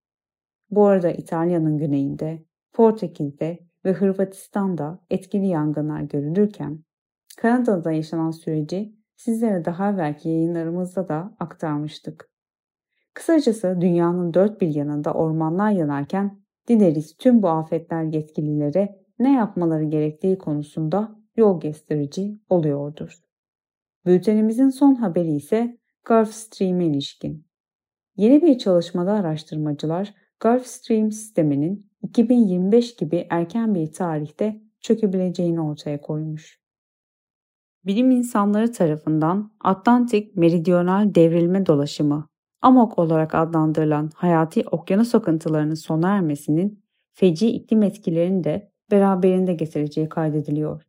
Bu 0.72 0.86
arada 0.86 1.12
İtalya'nın 1.12 1.78
güneyinde, 1.78 2.46
Portekiz'de 2.74 3.60
ve 3.86 3.94
Hırvatistan'da 3.94 5.00
etkili 5.10 5.48
yangınlar 5.48 6.02
görülürken 6.02 6.84
Kanada'da 7.38 7.92
yaşanan 7.92 8.32
süreci 8.32 8.96
sizlere 9.16 9.66
daha 9.66 9.92
evvelki 9.92 10.30
yayınlarımızda 10.30 11.08
da 11.08 11.36
aktarmıştık. 11.40 12.30
Kısacası 13.14 13.78
dünyanın 13.82 14.34
dört 14.34 14.62
bir 14.62 14.76
yanında 14.76 15.14
ormanlar 15.14 15.72
yanarken 15.72 16.42
dileriz 16.68 17.18
tüm 17.18 17.44
bu 17.44 17.50
afetler 17.50 18.04
yetkililere 18.04 19.02
ne 19.20 19.34
yapmaları 19.34 19.84
gerektiği 19.84 20.38
konusunda 20.38 21.16
yol 21.36 21.60
gösterici 21.60 22.40
oluyordur. 22.50 23.20
Bültenimizin 24.06 24.70
son 24.70 24.96
haberi 24.96 25.36
ise 25.36 25.78
Gulf 26.06 26.34
Stream'e 26.34 26.86
ilişkin. 26.86 27.46
Yeni 28.16 28.42
bir 28.42 28.58
çalışmada 28.58 29.14
araştırmacılar 29.14 30.14
Gulf 30.42 30.66
Stream 30.66 31.12
sisteminin 31.12 31.92
2025 32.04 32.96
gibi 32.96 33.28
erken 33.30 33.76
bir 33.76 33.94
tarihte 33.94 34.62
çökebileceğini 34.80 35.62
ortaya 35.62 36.02
koymuş. 36.02 36.60
Bilim 37.86 38.12
insanları 38.12 38.72
tarafından 38.72 39.52
Atlantik 39.60 40.36
Meridional 40.36 41.16
Devrilme 41.16 41.66
Dolaşımı 41.66 42.30
AMOK 42.62 43.00
olarak 43.00 43.36
adlandırılan 43.36 44.10
hayati 44.16 44.64
okyanus 44.72 45.16
akıntılarının 45.16 45.74
sona 45.74 46.10
ermesinin 46.10 46.84
feci 47.14 47.52
iklim 47.52 47.84
etkilerini 47.84 48.44
de 48.44 48.72
beraberinde 48.92 49.54
getireceği 49.54 50.10
kaydediliyor. 50.10 50.82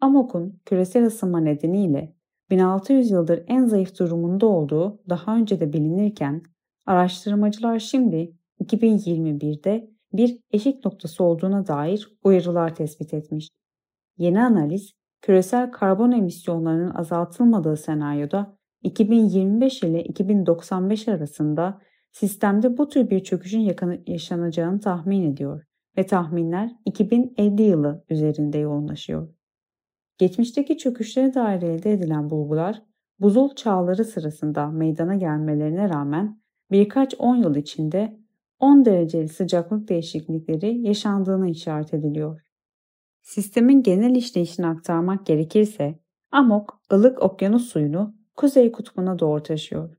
AMOK'un 0.00 0.60
küresel 0.64 1.06
ısınma 1.06 1.40
nedeniyle 1.40 2.14
1600 2.50 3.10
yıldır 3.10 3.44
en 3.46 3.66
zayıf 3.66 3.98
durumunda 3.98 4.46
olduğu 4.46 5.00
daha 5.08 5.36
önce 5.36 5.60
de 5.60 5.72
bilinirken 5.72 6.42
araştırmacılar 6.86 7.78
şimdi 7.78 8.39
2021'de 8.60 9.90
bir 10.12 10.38
eşik 10.50 10.84
noktası 10.84 11.24
olduğuna 11.24 11.66
dair 11.66 12.18
uyarılar 12.24 12.74
tespit 12.74 13.14
etmiş. 13.14 13.48
Yeni 14.18 14.42
analiz, 14.42 14.92
küresel 15.22 15.72
karbon 15.72 16.12
emisyonlarının 16.12 16.94
azaltılmadığı 16.94 17.76
senaryoda 17.76 18.56
2025 18.82 19.82
ile 19.82 20.04
2095 20.04 21.08
arasında 21.08 21.80
sistemde 22.12 22.78
bu 22.78 22.88
tür 22.88 23.10
bir 23.10 23.20
çöküşün 23.20 23.74
yaşanacağını 24.06 24.80
tahmin 24.80 25.32
ediyor 25.32 25.62
ve 25.96 26.06
tahminler 26.06 26.70
2050 26.84 27.62
yılı 27.62 28.04
üzerinde 28.10 28.58
yoğunlaşıyor. 28.58 29.28
Geçmişteki 30.18 30.78
çöküşlere 30.78 31.34
dair 31.34 31.62
elde 31.62 31.92
edilen 31.92 32.30
bulgular 32.30 32.82
buzul 33.18 33.54
çağları 33.54 34.04
sırasında 34.04 34.66
meydana 34.66 35.14
gelmelerine 35.14 35.88
rağmen 35.88 36.42
birkaç 36.70 37.14
on 37.18 37.36
yıl 37.36 37.56
içinde 37.56 38.19
10 38.60 38.84
dereceli 38.84 39.28
sıcaklık 39.28 39.88
değişiklikleri 39.88 40.80
yaşandığını 40.80 41.50
işaret 41.50 41.94
ediliyor. 41.94 42.40
Sistemin 43.22 43.82
genel 43.82 44.14
işleyişini 44.14 44.66
aktarmak 44.66 45.26
gerekirse 45.26 45.98
Amok 46.32 46.80
ılık 46.92 47.22
okyanus 47.22 47.68
suyunu 47.68 48.14
kuzey 48.36 48.72
kutbuna 48.72 49.18
doğru 49.18 49.42
taşıyor. 49.42 49.96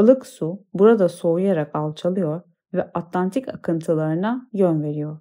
Ilık 0.00 0.26
su 0.26 0.64
burada 0.74 1.08
soğuyarak 1.08 1.74
alçalıyor 1.74 2.42
ve 2.74 2.82
Atlantik 2.82 3.48
akıntılarına 3.48 4.48
yön 4.52 4.82
veriyor. 4.82 5.18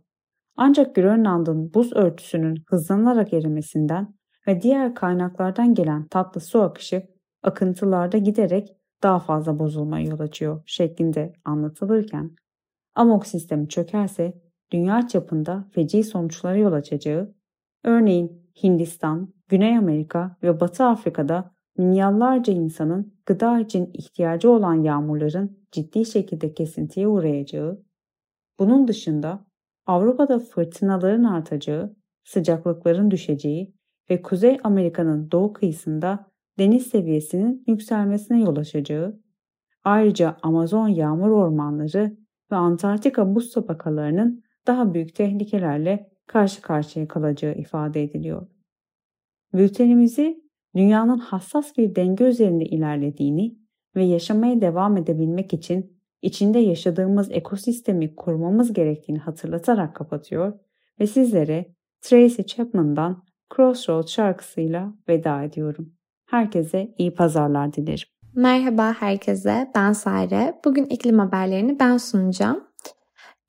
Ancak 0.58 0.96
Grönland'ın 0.96 1.74
buz 1.74 1.94
örtüsünün 1.94 2.64
hızlanarak 2.68 3.34
erimesinden 3.34 4.16
ve 4.48 4.62
diğer 4.62 4.96
kaynaklardan 4.96 5.74
gelen 5.74 6.08
tatlı 6.08 6.42
su 6.42 6.62
akışı 6.62 7.08
akıntılarda 7.44 8.18
giderek 8.18 8.70
daha 9.04 9.20
fazla 9.20 9.60
bozulmaya 9.60 10.06
yol 10.06 10.20
açıyor 10.20 10.64
şeklinde 10.66 11.34
anlatılırken 11.46 12.36
Amok 12.96 13.28
sistemi 13.28 13.70
çökerse 13.70 14.42
dünya 14.72 15.08
çapında 15.08 15.68
feci 15.72 16.04
sonuçlara 16.04 16.58
yol 16.58 16.74
açacağı, 16.74 17.36
örneğin 17.84 18.52
Hindistan, 18.64 19.34
Güney 19.48 19.78
Amerika 19.78 20.38
ve 20.44 20.60
Batı 20.60 20.84
Afrika'da 20.84 21.52
milyarlarca 21.78 22.54
insanın 22.54 23.14
gıda 23.26 23.60
için 23.60 23.90
ihtiyacı 23.94 24.52
olan 24.52 24.84
yağmurların 24.84 25.58
ciddi 25.72 26.06
şekilde 26.06 26.54
kesintiye 26.54 27.08
uğrayacağı, 27.08 27.84
bunun 28.60 28.88
dışında 28.88 29.46
Avrupa'da 29.86 30.40
fırtınaların 30.40 31.24
artacağı, 31.24 31.96
sıcaklıkların 32.24 33.12
düşeceği 33.12 33.74
ve 34.10 34.22
Kuzey 34.22 34.58
Amerika'nın 34.64 35.32
doğu 35.32 35.54
kıyısında 35.54 36.32
deniz 36.60 36.88
seviyesinin 36.88 37.64
yükselmesine 37.68 38.42
yol 38.42 38.58
açacağı, 38.58 39.20
ayrıca 39.84 40.38
Amazon 40.42 40.88
yağmur 40.88 41.30
ormanları 41.30 42.21
ve 42.51 42.55
Antarktika 42.55 43.35
buz 43.35 43.53
tabakalarının 43.53 44.44
daha 44.68 44.94
büyük 44.94 45.16
tehlikelerle 45.16 46.11
karşı 46.27 46.61
karşıya 46.61 47.07
kalacağı 47.07 47.55
ifade 47.55 48.03
ediliyor. 48.03 48.48
Bültenimizi 49.53 50.44
dünyanın 50.75 51.18
hassas 51.18 51.77
bir 51.77 51.96
denge 51.96 52.24
üzerinde 52.24 52.66
ilerlediğini 52.66 53.57
ve 53.96 54.03
yaşamaya 54.03 54.61
devam 54.61 54.98
edebilmek 54.98 55.53
için 55.53 56.01
içinde 56.22 56.59
yaşadığımız 56.59 57.31
ekosistemi 57.31 58.16
kurmamız 58.16 58.74
gerektiğini 58.74 59.20
hatırlatarak 59.20 59.96
kapatıyor 59.96 60.59
ve 61.00 61.07
sizlere 61.07 61.75
Tracy 62.01 62.42
Chapman'dan 62.42 63.24
Crossroads 63.55 64.11
şarkısıyla 64.11 64.94
veda 65.09 65.44
ediyorum. 65.44 65.94
Herkese 66.25 66.96
iyi 66.98 67.14
pazarlar 67.14 67.74
dilerim. 67.74 68.21
Merhaba 68.35 68.94
herkese, 69.00 69.72
ben 69.75 69.94
Sare. 69.94 70.59
Bugün 70.65 70.85
iklim 70.85 71.20
haberlerini 71.20 71.79
ben 71.79 71.98
sunacağım. 71.98 72.63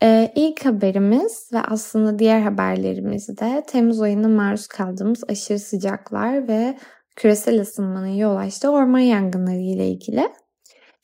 Ee, 0.02 0.32
ilk 0.34 0.66
haberimiz 0.66 1.50
ve 1.52 1.58
aslında 1.60 2.18
diğer 2.18 2.40
haberlerimiz 2.40 3.28
de 3.28 3.62
Temmuz 3.66 4.00
ayında 4.00 4.28
maruz 4.28 4.66
kaldığımız 4.66 5.24
aşırı 5.28 5.58
sıcaklar 5.58 6.48
ve 6.48 6.78
küresel 7.16 7.60
ısınmanın 7.60 8.06
yol 8.06 8.36
açtığı 8.36 8.70
orman 8.70 8.98
yangınları 8.98 9.60
ile 9.60 9.88
ilgili. 9.88 10.28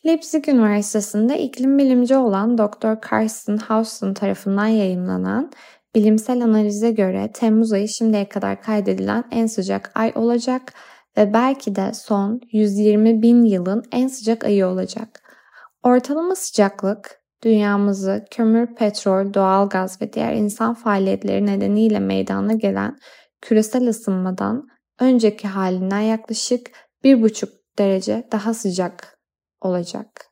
Leipzig 0.07 0.49
Üniversitesi'nde 0.49 1.39
iklim 1.39 1.79
bilimci 1.79 2.17
olan 2.17 2.59
Dr. 2.59 3.11
Carsten 3.11 3.57
Hausen 3.57 4.15
tarafından 4.15 4.67
yayımlanan 4.67 5.53
bilimsel 5.95 6.45
analize 6.45 6.91
göre 6.91 7.31
Temmuz 7.35 7.73
ayı 7.73 7.89
şimdiye 7.89 8.29
kadar 8.29 8.63
kaydedilen 8.63 9.25
en 9.31 9.47
sıcak 9.47 9.93
ay 9.95 10.13
olacak 10.15 10.73
belki 11.17 11.77
de 11.77 11.93
son 11.95 12.41
120 12.53 13.23
bin 13.23 13.45
yılın 13.45 13.83
en 13.93 14.09
sıcak 14.09 14.45
ayı 14.45 14.67
olacak. 14.67 15.23
Ortalama 15.83 16.35
sıcaklık 16.35 17.21
dünyamızı 17.45 18.25
kömür, 18.31 18.75
petrol, 18.75 19.35
doğalgaz 19.35 20.03
ve 20.03 20.13
diğer 20.13 20.33
insan 20.33 20.75
faaliyetleri 20.75 21.47
nedeniyle 21.47 21.99
meydana 21.99 22.53
gelen 22.53 22.99
küresel 23.41 23.89
ısınmadan 23.89 24.69
önceki 25.01 25.49
halinden 25.49 26.01
yaklaşık 26.01 26.71
1,5 27.05 27.49
derece 27.79 28.29
daha 28.33 28.55
sıcak 28.55 29.19
olacak. 29.61 30.25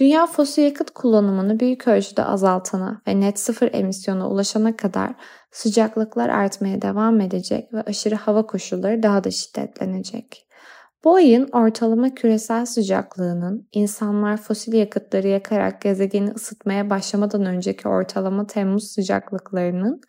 Dünya 0.00 0.26
fosil 0.26 0.62
yakıt 0.62 0.90
kullanımını 0.90 1.60
büyük 1.60 1.88
ölçüde 1.88 2.24
azaltana 2.24 3.02
ve 3.08 3.20
net 3.20 3.38
sıfır 3.38 3.70
emisyona 3.72 4.28
ulaşana 4.28 4.76
kadar 4.76 5.14
sıcaklıklar 5.54 6.28
artmaya 6.28 6.82
devam 6.82 7.20
edecek 7.20 7.72
ve 7.72 7.82
aşırı 7.82 8.14
hava 8.14 8.46
koşulları 8.46 9.02
daha 9.02 9.24
da 9.24 9.30
şiddetlenecek. 9.30 10.46
Bu 11.04 11.14
ayın 11.14 11.48
ortalama 11.52 12.14
küresel 12.14 12.66
sıcaklığının 12.66 13.68
insanlar 13.72 14.36
fosil 14.36 14.72
yakıtları 14.72 15.28
yakarak 15.28 15.82
gezegeni 15.82 16.30
ısıtmaya 16.30 16.90
başlamadan 16.90 17.44
önceki 17.46 17.88
ortalama 17.88 18.46
Temmuz 18.46 18.84
sıcaklıklarının 18.92 20.00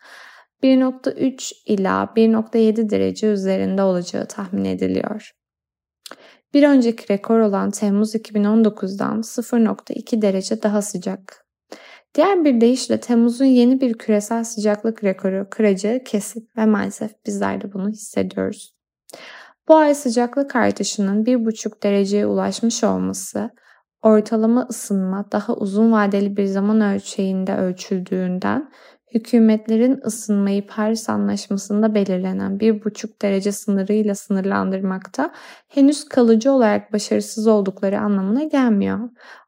1.3 0.62 1.52
ila 1.66 2.04
1.7 2.16 2.90
derece 2.90 3.26
üzerinde 3.26 3.82
olacağı 3.82 4.26
tahmin 4.26 4.64
ediliyor. 4.64 5.32
Bir 6.54 6.68
önceki 6.68 7.12
rekor 7.12 7.38
olan 7.38 7.70
Temmuz 7.70 8.14
2019'dan 8.14 9.20
0.2 9.20 10.22
derece 10.22 10.62
daha 10.62 10.82
sıcak. 10.82 11.45
Diğer 12.16 12.44
bir 12.44 12.60
deyişle 12.60 13.00
Temmuz'un 13.00 13.44
yeni 13.44 13.80
bir 13.80 13.94
küresel 13.94 14.44
sıcaklık 14.44 15.04
rekoru 15.04 15.46
kıracağı 15.50 16.04
kesin 16.04 16.50
ve 16.56 16.66
maalesef 16.66 17.10
bizler 17.26 17.60
de 17.60 17.72
bunu 17.72 17.88
hissediyoruz. 17.88 18.74
Bu 19.68 19.76
ay 19.76 19.94
sıcaklık 19.94 20.56
artışının 20.56 21.24
1,5 21.24 21.82
dereceye 21.82 22.26
ulaşmış 22.26 22.84
olması, 22.84 23.50
ortalama 24.02 24.66
ısınma 24.70 25.32
daha 25.32 25.54
uzun 25.54 25.92
vadeli 25.92 26.36
bir 26.36 26.44
zaman 26.44 26.80
ölçeğinde 26.80 27.56
ölçüldüğünden 27.56 28.70
hükümetlerin 29.14 30.00
ısınmayı 30.06 30.66
Paris 30.66 31.08
Anlaşması'nda 31.08 31.94
belirlenen 31.94 32.58
1,5 32.58 33.22
derece 33.22 33.52
sınırıyla 33.52 34.14
sınırlandırmakta 34.14 35.32
henüz 35.68 36.08
kalıcı 36.08 36.52
olarak 36.52 36.92
başarısız 36.92 37.46
oldukları 37.46 38.00
anlamına 38.00 38.44
gelmiyor. 38.44 38.98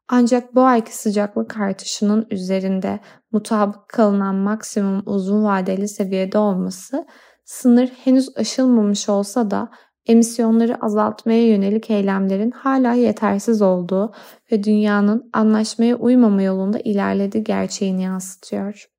Ancak 0.07 0.55
bu 0.55 0.61
ayki 0.61 0.97
sıcaklık 0.97 1.57
artışının 1.57 2.27
üzerinde 2.31 2.99
mutabık 3.31 3.89
kalınan 3.89 4.35
maksimum 4.35 5.03
uzun 5.05 5.43
vadeli 5.43 5.87
seviyede 5.87 6.37
olması 6.37 7.05
sınır 7.45 7.87
henüz 7.87 8.37
aşılmamış 8.37 9.09
olsa 9.09 9.51
da 9.51 9.69
emisyonları 10.05 10.85
azaltmaya 10.85 11.47
yönelik 11.47 11.89
eylemlerin 11.89 12.51
hala 12.51 12.93
yetersiz 12.93 13.61
olduğu 13.61 14.13
ve 14.51 14.63
dünyanın 14.63 15.29
anlaşmaya 15.33 15.95
uymama 15.95 16.41
yolunda 16.41 16.79
ilerlediği 16.79 17.43
gerçeğini 17.43 18.03
yansıtıyor. 18.03 18.98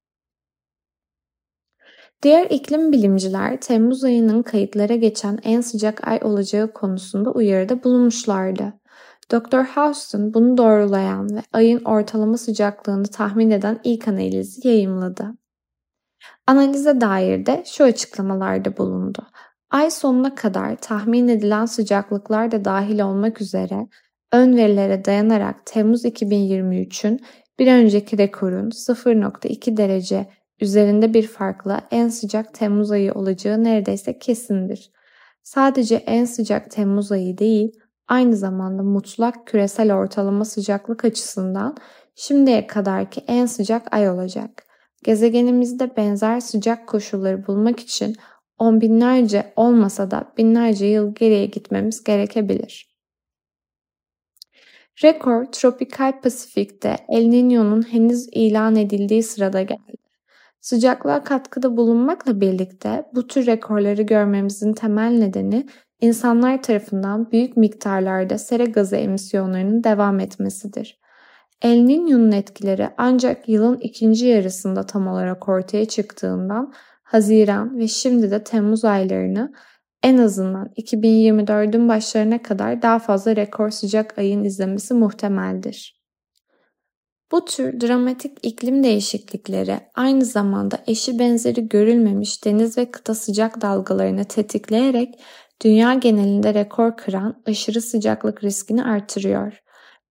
Diğer 2.23 2.47
iklim 2.51 2.93
bilimciler 2.93 3.61
Temmuz 3.61 4.05
ayının 4.05 4.43
kayıtlara 4.43 4.97
geçen 4.97 5.39
en 5.43 5.61
sıcak 5.61 6.09
ay 6.09 6.21
olacağı 6.23 6.73
konusunda 6.73 7.31
uyarıda 7.31 7.85
bulunmuşlardı. 7.85 8.73
Dr. 9.33 9.65
Houston 9.65 10.35
bunu 10.35 10.57
doğrulayan 10.57 11.37
ve 11.37 11.43
ayın 11.53 11.85
ortalama 11.85 12.39
sıcaklığını 12.39 13.07
tahmin 13.07 13.51
eden 13.51 13.81
ilk 13.85 14.09
analizi 14.09 14.69
yayımladı. 14.69 15.35
Analize 16.47 17.01
dair 17.01 17.47
de 17.47 17.63
şu 17.67 17.85
açıklamalarda 17.85 18.77
bulundu. 18.77 19.27
Ay 19.71 19.91
sonuna 19.91 20.35
kadar 20.35 20.77
tahmin 20.77 21.29
edilen 21.29 21.67
sıcaklıklar 21.67 22.51
da 22.51 22.65
dahil 22.65 23.01
olmak 23.01 23.41
üzere 23.41 23.89
ön 24.33 24.57
verilere 24.57 25.05
dayanarak 25.05 25.67
Temmuz 25.67 26.05
2023'ün 26.05 27.21
bir 27.59 27.73
önceki 27.73 28.19
rekorun 28.19 28.71
0.2 28.71 29.77
derece 29.77 30.27
üzerinde 30.61 31.15
bir 31.15 31.27
farkla 31.27 31.81
en 31.91 32.09
sıcak 32.09 32.55
Temmuz 32.55 32.91
ayı 32.91 33.13
olacağı 33.13 33.65
neredeyse 33.65 34.19
kesindir. 34.19 34.93
Sadece 35.43 35.95
en 35.95 36.25
sıcak 36.25 36.71
Temmuz 36.71 37.13
ayı 37.13 37.39
değil, 37.39 37.73
aynı 38.09 38.37
zamanda 38.37 38.83
mutlak 38.83 39.47
küresel 39.47 39.95
ortalama 39.95 40.45
sıcaklık 40.45 41.05
açısından 41.05 41.77
şimdiye 42.15 42.67
kadarki 42.67 43.25
en 43.27 43.47
sıcak 43.47 43.95
ay 43.95 44.11
olacak. 44.11 44.67
Gezegenimizde 45.05 45.97
benzer 45.97 46.41
sıcak 46.41 46.89
koşulları 46.89 47.47
bulmak 47.47 47.81
için 47.81 48.17
on 48.59 48.81
binlerce 48.81 49.53
olmasa 49.57 50.11
da 50.11 50.33
binlerce 50.39 50.87
yıl 50.87 51.15
geriye 51.15 51.47
gitmemiz 51.47 52.05
gerekebilir. 52.05 52.91
Rekor 55.05 55.45
tropikal 55.53 56.21
Pasifik'te 56.21 56.97
El 57.09 57.25
Niño'nun 57.25 57.83
henüz 57.83 58.29
ilan 58.33 58.77
edildiği 58.77 59.23
sırada 59.23 59.63
geldi. 59.63 60.00
Sıcaklığa 60.61 61.25
katkıda 61.25 61.77
bulunmakla 61.77 62.41
birlikte 62.41 63.05
bu 63.15 63.27
tür 63.27 63.47
rekorları 63.47 64.03
görmemizin 64.03 64.73
temel 64.73 65.11
nedeni 65.11 65.67
insanlar 66.01 66.63
tarafından 66.63 67.33
büyük 67.33 67.57
miktarlarda 67.57 68.39
sera 68.39 68.65
gazı 68.65 68.97
emisyonlarının 68.97 69.85
devam 69.85 70.21
etmesidir. 70.21 71.01
El 71.63 71.79
Niño'nun 71.79 72.33
etkileri 72.33 72.89
ancak 72.99 73.49
yılın 73.49 73.79
ikinci 73.81 74.27
yarısında 74.27 74.87
tam 74.87 75.09
olarak 75.09 75.49
ortaya 75.49 75.85
çıktığından 75.85 76.73
Haziran 77.03 77.79
ve 77.79 77.89
şimdi 77.89 78.31
de 78.31 78.45
Temmuz 78.45 78.85
aylarını 78.85 79.53
en 80.03 80.19
azından 80.19 80.69
2024'ün 80.77 81.89
başlarına 81.89 82.43
kadar 82.43 82.83
daha 82.83 82.99
fazla 82.99 83.37
rekor 83.37 83.71
sıcak 83.71 84.19
ayın 84.19 84.45
izlemesi 84.45 84.95
muhtemeldir. 84.95 86.00
Bu 87.33 87.45
tür 87.45 87.81
dramatik 87.81 88.39
iklim 88.43 88.85
değişiklikleri 88.85 89.81
aynı 89.95 90.25
zamanda 90.25 90.79
eşi 90.87 91.19
benzeri 91.19 91.69
görülmemiş 91.69 92.45
deniz 92.45 92.79
ve 92.79 92.91
kıta 92.91 93.15
sıcak 93.15 93.61
dalgalarını 93.61 94.25
tetikleyerek 94.25 95.21
dünya 95.65 95.95
genelinde 95.95 96.55
rekor 96.55 96.97
kıran 96.97 97.43
aşırı 97.47 97.81
sıcaklık 97.81 98.45
riskini 98.45 98.85
artırıyor. 98.85 99.63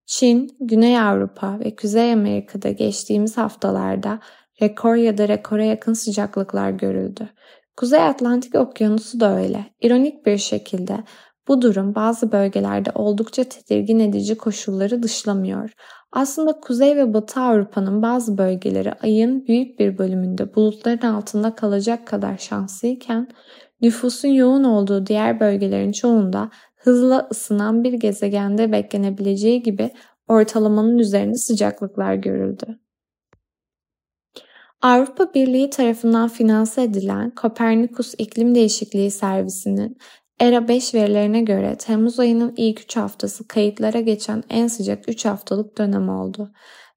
Çin, 0.05 0.57
Güney 0.59 0.99
Avrupa 0.99 1.59
ve 1.59 1.75
Kuzey 1.75 2.13
Amerika'da 2.13 2.71
geçtiğimiz 2.71 3.37
haftalarda 3.37 4.19
rekor 4.61 4.95
ya 4.95 5.17
da 5.17 5.27
rekora 5.27 5.63
yakın 5.63 5.93
sıcaklıklar 5.93 6.69
görüldü. 6.69 7.29
Kuzey 7.77 8.03
Atlantik 8.03 8.55
Okyanusu 8.55 9.19
da 9.19 9.37
öyle. 9.37 9.65
İronik 9.81 10.25
bir 10.25 10.37
şekilde 10.37 11.03
bu 11.49 11.61
durum 11.61 11.95
bazı 11.95 12.31
bölgelerde 12.31 12.91
oldukça 12.95 13.43
tedirgin 13.43 13.99
edici 13.99 14.37
koşulları 14.37 15.03
dışlamıyor. 15.03 15.73
Aslında 16.11 16.59
Kuzey 16.59 16.95
ve 16.95 17.13
Batı 17.13 17.39
Avrupa'nın 17.39 18.01
bazı 18.01 18.37
bölgeleri 18.37 18.93
ayın 18.93 19.47
büyük 19.47 19.79
bir 19.79 19.97
bölümünde 19.97 20.55
bulutların 20.55 21.07
altında 21.07 21.55
kalacak 21.55 22.07
kadar 22.07 22.37
şanslıyken 22.37 23.27
nüfusun 23.81 24.27
yoğun 24.27 24.63
olduğu 24.63 25.05
diğer 25.05 25.39
bölgelerin 25.39 25.91
çoğunda 25.91 26.49
hızla 26.75 27.27
ısınan 27.31 27.83
bir 27.83 27.93
gezegende 27.93 28.71
beklenebileceği 28.71 29.63
gibi 29.63 29.91
ortalamanın 30.27 30.97
üzerinde 30.97 31.37
sıcaklıklar 31.37 32.13
görüldü. 32.13 32.79
Avrupa 34.81 35.33
Birliği 35.33 35.69
tarafından 35.69 36.29
finanse 36.29 36.83
edilen 36.83 37.35
Kopernikus 37.35 38.13
İklim 38.17 38.55
Değişikliği 38.55 39.11
Servisi'nin 39.11 39.97
ERA 40.39 40.67
5 40.67 40.93
verilerine 40.93 41.41
göre 41.41 41.75
Temmuz 41.75 42.19
ayının 42.19 42.53
ilk 42.57 42.81
3 42.81 42.97
haftası 42.97 43.47
kayıtlara 43.47 43.99
geçen 43.99 44.43
en 44.49 44.67
sıcak 44.67 45.09
3 45.09 45.25
haftalık 45.25 45.77
dönem 45.77 46.09
oldu 46.09 46.51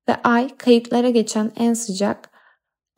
ve 0.08 0.16
ay 0.24 0.56
kayıtlara 0.56 1.10
geçen 1.10 1.52
en 1.56 1.74
sıcak 1.74 2.30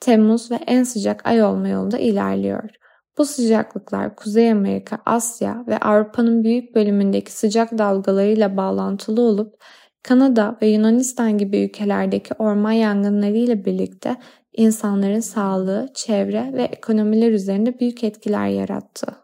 Temmuz 0.01 0.51
ve 0.51 0.55
en 0.67 0.85
sıcak 0.85 1.27
ay 1.27 1.43
olma 1.43 1.69
yolunda 1.69 1.99
ilerliyor. 1.99 2.71
Bu 3.19 3.25
sıcaklıklar 3.25 4.17
Kuzey 4.17 4.53
Amerika, 4.53 4.99
Asya 5.07 5.65
ve 5.69 5.79
Avrupa'nın 5.79 6.45
büyük 6.45 6.75
bölümündeki 6.75 7.33
sıcak 7.33 7.79
dalgalarıyla 7.79 8.57
bağlantılı 8.57 9.23
olup 9.23 9.55
Kanada 10.03 10.59
ve 10.63 10.67
Yunanistan 10.67 11.39
gibi 11.39 11.59
ülkelerdeki 11.65 12.35
orman 12.39 12.73
yangınları 12.73 13.37
ile 13.37 13.65
birlikte 13.65 14.17
insanların 14.53 15.21
sağlığı, 15.21 15.89
çevre 15.95 16.51
ve 16.53 16.63
ekonomiler 16.63 17.33
üzerinde 17.33 17.79
büyük 17.81 18.05
etkiler 18.05 18.47
yarattı. 18.49 19.24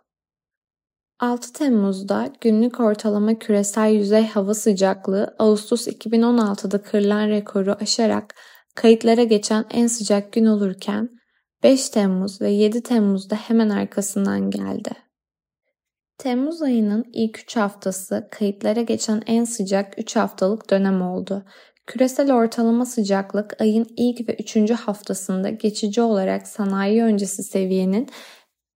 6 1.20 1.52
Temmuz'da 1.52 2.32
günlük 2.40 2.80
ortalama 2.80 3.38
küresel 3.38 3.90
yüzey 3.90 4.26
hava 4.26 4.54
sıcaklığı 4.54 5.34
Ağustos 5.38 5.88
2016'da 5.88 6.82
kırılan 6.82 7.28
rekoru 7.28 7.76
aşarak 7.80 8.34
kayıtlara 8.74 9.24
geçen 9.24 9.64
en 9.70 9.86
sıcak 9.86 10.32
gün 10.32 10.46
olurken 10.46 11.08
5 11.62 11.88
Temmuz 11.88 12.40
ve 12.40 12.50
7 12.50 12.82
Temmuz'da 12.82 13.36
hemen 13.36 13.70
arkasından 13.70 14.50
geldi. 14.50 14.90
Temmuz 16.18 16.62
ayının 16.62 17.04
ilk 17.12 17.38
3 17.38 17.56
haftası 17.56 18.28
kayıtlara 18.30 18.82
geçen 18.82 19.22
en 19.26 19.44
sıcak 19.44 19.98
3 19.98 20.16
haftalık 20.16 20.70
dönem 20.70 21.02
oldu 21.02 21.44
Küresel 21.86 22.34
ortalama 22.34 22.86
sıcaklık 22.86 23.60
ayın 23.60 23.86
ilk 23.96 24.28
ve 24.28 24.36
üçüncü 24.40 24.74
haftasında 24.74 25.50
geçici 25.50 26.02
olarak 26.02 26.48
sanayi 26.48 27.02
öncesi 27.02 27.42
seviyenin 27.42 28.08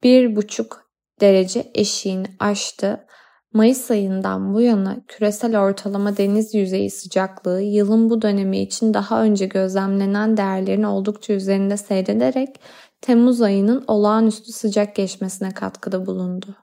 1,5 0.02 0.83
derece 1.20 1.70
eşiğini 1.74 2.26
aştı. 2.40 3.06
Mayıs 3.52 3.90
ayından 3.90 4.54
bu 4.54 4.60
yana 4.60 4.96
küresel 5.08 5.60
ortalama 5.60 6.16
deniz 6.16 6.54
yüzeyi 6.54 6.90
sıcaklığı 6.90 7.62
yılın 7.62 8.10
bu 8.10 8.22
dönemi 8.22 8.58
için 8.58 8.94
daha 8.94 9.22
önce 9.22 9.46
gözlemlenen 9.46 10.36
değerlerin 10.36 10.82
oldukça 10.82 11.32
üzerinde 11.32 11.76
seyrederek 11.76 12.60
Temmuz 13.00 13.40
ayının 13.40 13.84
olağanüstü 13.88 14.52
sıcak 14.52 14.96
geçmesine 14.96 15.50
katkıda 15.50 16.06
bulundu. 16.06 16.56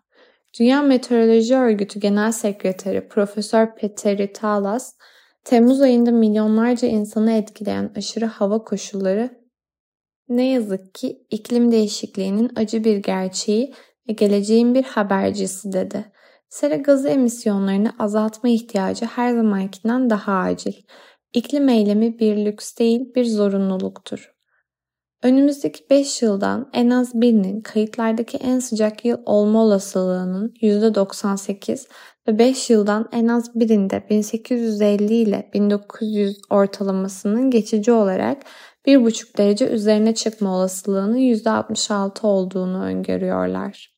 Dünya 0.59 0.81
Meteoroloji 0.81 1.55
Örgütü 1.55 1.99
Genel 1.99 2.31
Sekreteri 2.31 3.07
Profesör 3.07 3.75
Petteri 3.75 4.33
Talas, 4.33 4.93
Temmuz 5.43 5.81
ayında 5.81 6.11
milyonlarca 6.11 6.87
insanı 6.87 7.31
etkileyen 7.31 7.91
aşırı 7.95 8.25
hava 8.25 8.63
koşulları 8.63 9.41
ne 10.29 10.49
yazık 10.49 10.95
ki 10.95 11.25
iklim 11.29 11.71
değişikliğinin 11.71 12.51
acı 12.55 12.83
bir 12.83 12.97
gerçeği 12.97 13.73
ve 14.09 14.13
geleceğin 14.13 14.75
bir 14.75 14.83
habercisi 14.83 15.71
dedi. 15.71 16.11
Sera 16.49 16.75
gazı 16.75 17.09
emisyonlarını 17.09 17.93
azaltma 17.99 18.49
ihtiyacı 18.49 19.05
her 19.05 19.35
zamankinden 19.35 20.09
daha 20.09 20.33
acil. 20.33 20.73
İklim 21.33 21.69
eylemi 21.69 22.19
bir 22.19 22.45
lüks 22.45 22.77
değil 22.77 23.15
bir 23.15 23.25
zorunluluktur. 23.25 24.31
Önümüzdeki 25.23 25.89
5 25.89 26.21
yıldan 26.21 26.69
en 26.73 26.89
az 26.89 27.21
birinin 27.21 27.61
kayıtlardaki 27.61 28.37
en 28.37 28.59
sıcak 28.59 29.05
yıl 29.05 29.17
olma 29.25 29.63
olasılığının 29.63 30.53
%98 30.61 31.87
ve 32.27 32.39
5 32.39 32.69
yıldan 32.69 33.09
en 33.11 33.27
az 33.27 33.55
birinde 33.55 34.03
1850 34.09 35.13
ile 35.13 35.49
1900 35.53 36.41
ortalamasının 36.49 37.51
geçici 37.51 37.91
olarak 37.91 38.37
1,5 38.85 39.37
derece 39.37 39.67
üzerine 39.67 40.15
çıkma 40.15 40.55
olasılığının 40.55 41.17
%66 41.17 42.25
olduğunu 42.27 42.83
öngörüyorlar. 42.83 43.90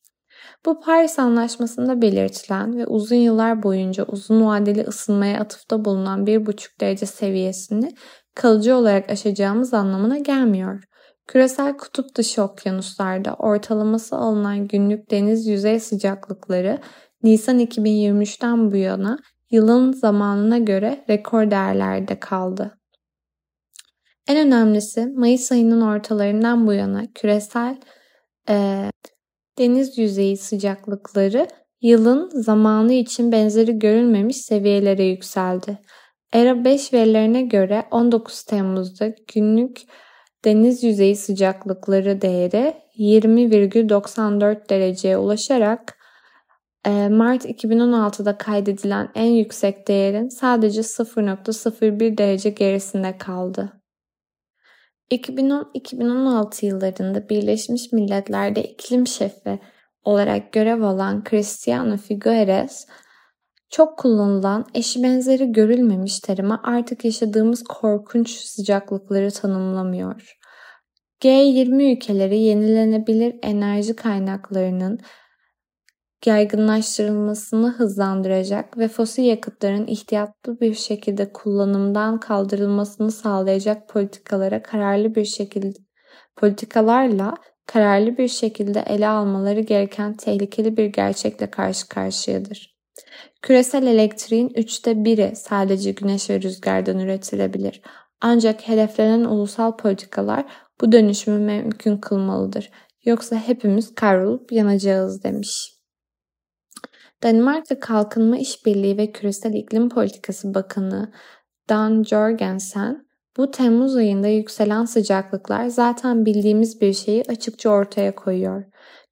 Bu 0.66 0.80
Paris 0.80 1.20
Anlaşması'nda 1.20 2.02
belirtilen 2.02 2.78
ve 2.78 2.86
uzun 2.86 3.16
yıllar 3.16 3.64
boyunca 3.64 4.04
uzun 4.04 4.46
vadeli 4.46 4.82
ısınmaya 4.82 5.40
atıfta 5.40 5.86
bulunan 5.86 6.26
1,5 6.26 6.80
derece 6.82 7.06
seviyesini 7.06 7.96
kalıcı 8.36 8.76
olarak 8.76 9.10
aşacağımız 9.10 9.74
anlamına 9.74 10.18
gelmiyor. 10.18 10.84
Küresel 11.28 11.78
kutup 11.78 12.16
dışı 12.16 12.44
okyanuslarda 12.44 13.34
ortalaması 13.34 14.16
alınan 14.16 14.68
günlük 14.68 15.12
deniz 15.12 15.48
yüzey 15.48 15.80
sıcaklıkları 15.80 16.80
Nisan 17.24 17.60
2023'ten 17.60 18.72
bu 18.72 18.76
yana 18.76 19.18
yılın 19.52 19.92
zamanına 19.92 20.58
göre 20.58 21.06
rekor 21.10 21.52
değerlerde 21.52 22.20
kaldı. 22.20 22.78
En 24.28 24.48
önemlisi 24.48 25.06
Mayıs 25.06 25.52
ayının 25.52 25.82
ortalarından 25.82 26.68
bu 26.68 26.74
yana 26.74 27.04
küresel 27.16 27.78
e, 28.50 28.90
deniz 29.58 29.98
yüzeyi 29.98 30.38
sıcaklıkları 30.38 31.48
yılın 31.82 32.30
zamanı 32.30 32.94
için 32.94 33.32
benzeri 33.32 33.80
görülmemiş 33.80 34.38
seviyelere 34.38 35.04
yükseldi. 35.04 35.80
ERA 36.34 36.66
5 36.66 36.94
verilerine 36.94 37.42
göre 37.42 37.88
19 37.92 38.44
Temmuz'da 38.44 39.14
günlük 39.34 39.82
deniz 40.46 40.84
yüzeyi 40.84 41.16
sıcaklıkları 41.16 42.22
değeri 42.22 42.74
20,94 42.98 44.70
dereceye 44.70 45.18
ulaşarak 45.18 45.98
e, 46.86 47.10
Mart 47.10 47.46
2016'da 47.46 48.38
kaydedilen 48.38 49.10
en 49.16 49.32
yüksek 49.32 49.88
değerin 49.88 50.28
sadece 50.28 50.82
0.01 50.82 52.18
derece 52.18 52.50
gerisinde 52.50 53.18
kaldı. 53.18 53.83
2010-2016 55.12 56.66
yıllarında 56.66 57.30
Birleşmiş 57.30 57.92
Milletler'de 57.92 58.64
iklim 58.64 59.08
şefi 59.08 59.60
olarak 60.04 60.52
görev 60.52 60.82
alan 60.82 61.24
Cristiano 61.30 61.98
Figueres, 61.98 62.88
çok 63.70 63.98
kullanılan 63.98 64.66
eşi 64.74 65.04
benzeri 65.04 65.52
görülmemiş 65.52 66.20
terime 66.20 66.56
artık 66.64 67.06
yaşadığımız 67.06 67.64
korkunç 67.64 68.30
sıcaklıkları 68.30 69.32
tanımlamıyor. 69.32 70.38
G20 71.22 71.96
ülkeleri 71.96 72.40
yenilenebilir 72.40 73.36
enerji 73.42 73.96
kaynaklarının 73.96 75.00
yaygınlaştırılmasını 76.28 77.72
hızlandıracak 77.72 78.78
ve 78.78 78.88
fosil 78.88 79.24
yakıtların 79.24 79.88
ihtiyatlı 79.88 80.60
bir 80.60 80.74
şekilde 80.74 81.34
kullanımdan 81.34 82.20
kaldırılmasını 82.20 83.12
sağlayacak 83.12 83.90
politikalara 83.90 84.64
kararlı 84.64 85.16
bir 85.16 85.26
şekilde 85.26 85.80
politikalarla 86.36 87.34
kararlı 87.66 88.18
bir 88.18 88.28
şekilde 88.28 88.84
ele 88.88 89.08
almaları 89.08 89.60
gereken 89.60 90.14
tehlikeli 90.14 90.78
bir 90.78 90.86
gerçekle 90.86 91.52
karşı 91.52 91.90
karşıyadır. 91.90 92.74
Küresel 93.42 93.88
elektriğin 93.88 94.50
üçte 94.56 95.06
biri 95.06 95.34
sadece 95.36 95.92
güneş 95.92 96.30
ve 96.30 96.42
rüzgardan 96.42 97.00
üretilebilir. 97.00 97.82
Ancak 98.22 98.68
hedeflenen 98.68 99.26
ulusal 99.26 99.78
politikalar 99.78 100.46
bu 100.82 100.92
dönüşümü 100.92 101.40
mümkün 101.40 101.98
kılmalıdır. 101.98 102.72
Yoksa 103.06 103.36
hepimiz 103.36 103.96
kavrulup 103.96 104.52
yanacağız 104.52 105.24
demiş. 105.24 105.83
Danimarka 107.24 107.80
Kalkınma 107.80 108.38
İşbirliği 108.38 108.98
ve 108.98 109.12
Küresel 109.12 109.54
İklim 109.54 109.90
Politikası 109.90 110.54
Bakanı 110.54 111.12
Dan 111.70 112.04
Jorgensen, 112.04 113.08
bu 113.38 113.52
Temmuz 113.52 113.96
ayında 113.96 114.28
yükselen 114.28 114.86
sıcaklıklar 114.86 115.68
zaten 115.68 116.26
bildiğimiz 116.26 116.82
bir 116.82 116.94
şeyi 116.94 117.24
açıkça 117.24 117.70
ortaya 117.70 118.16
koyuyor. 118.16 118.64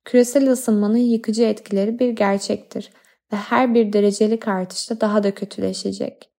Küresel 0.06 0.52
ısınmanın 0.52 0.98
yıkıcı 0.98 1.44
etkileri 1.44 2.00
bir 2.00 2.10
gerçektir 2.10 2.92
ve 3.34 3.38
her 3.38 3.74
bir 3.74 3.94
derecelik 3.94 4.48
artışta 4.48 5.02
daha 5.02 5.24
da 5.24 5.34
kötüleşecek. 5.34 6.30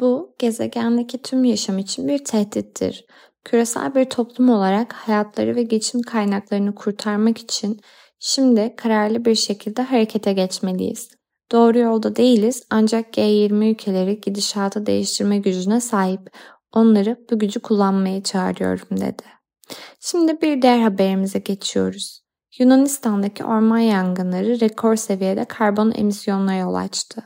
Bu, 0.00 0.34
gezegendeki 0.38 1.22
tüm 1.22 1.44
yaşam 1.44 1.78
için 1.78 2.08
bir 2.08 2.24
tehdittir. 2.24 3.06
Küresel 3.44 3.94
bir 3.94 4.04
toplum 4.04 4.50
olarak 4.50 4.92
hayatları 4.92 5.56
ve 5.56 5.62
geçim 5.62 6.02
kaynaklarını 6.02 6.74
kurtarmak 6.74 7.38
için 7.38 7.80
şimdi 8.20 8.74
kararlı 8.76 9.24
bir 9.24 9.34
şekilde 9.34 9.82
harekete 9.82 10.32
geçmeliyiz. 10.32 11.10
Doğru 11.52 11.78
yolda 11.78 12.16
değiliz 12.16 12.62
ancak 12.70 13.14
G20 13.18 13.70
ülkeleri 13.70 14.20
gidişatı 14.20 14.86
değiştirme 14.86 15.38
gücüne 15.38 15.80
sahip. 15.80 16.20
Onları 16.72 17.16
bu 17.30 17.38
gücü 17.38 17.60
kullanmaya 17.60 18.22
çağırıyorum 18.22 19.00
dedi. 19.00 19.22
Şimdi 20.00 20.40
bir 20.40 20.62
diğer 20.62 20.78
haberimize 20.78 21.38
geçiyoruz. 21.38 22.20
Yunanistan'daki 22.58 23.44
orman 23.44 23.78
yangınları 23.78 24.60
rekor 24.60 24.96
seviyede 24.96 25.44
karbon 25.44 25.92
emisyonuna 25.96 26.54
yol 26.54 26.74
açtı. 26.74 27.22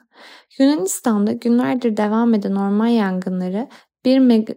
Yunanistan'da 0.59 1.33
günlerdir 1.33 1.97
devam 1.97 2.35
eden 2.35 2.55
orman 2.55 2.87
yangınları 2.87 3.69
1, 4.05 4.19
meg 4.19 4.49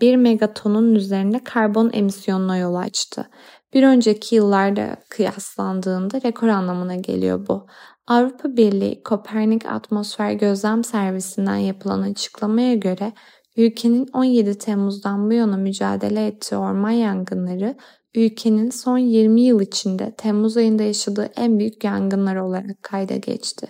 1 0.00 0.12
e, 0.12 0.16
megatonun 0.16 0.94
üzerinde 0.94 1.44
karbon 1.44 1.90
emisyonuna 1.92 2.56
yol 2.56 2.74
açtı. 2.74 3.30
Bir 3.74 3.82
önceki 3.82 4.34
yıllarda 4.34 4.96
kıyaslandığında 5.08 6.20
rekor 6.22 6.48
anlamına 6.48 6.96
geliyor 6.96 7.46
bu. 7.48 7.66
Avrupa 8.06 8.56
Birliği 8.56 9.02
Kopernik 9.02 9.66
Atmosfer 9.66 10.32
Gözlem 10.32 10.84
Servisinden 10.84 11.56
yapılan 11.56 12.02
açıklamaya 12.02 12.74
göre 12.74 13.12
ülkenin 13.56 14.06
17 14.12 14.58
Temmuz'dan 14.58 15.30
bu 15.30 15.34
yana 15.34 15.56
mücadele 15.56 16.26
ettiği 16.26 16.56
orman 16.56 16.90
yangınları 16.90 17.76
ülkenin 18.14 18.70
son 18.70 18.98
20 18.98 19.40
yıl 19.40 19.60
içinde 19.60 20.14
Temmuz 20.18 20.56
ayında 20.56 20.82
yaşadığı 20.82 21.30
en 21.36 21.58
büyük 21.58 21.84
yangınlar 21.84 22.36
olarak 22.36 22.82
kayda 22.82 23.16
geçti. 23.16 23.66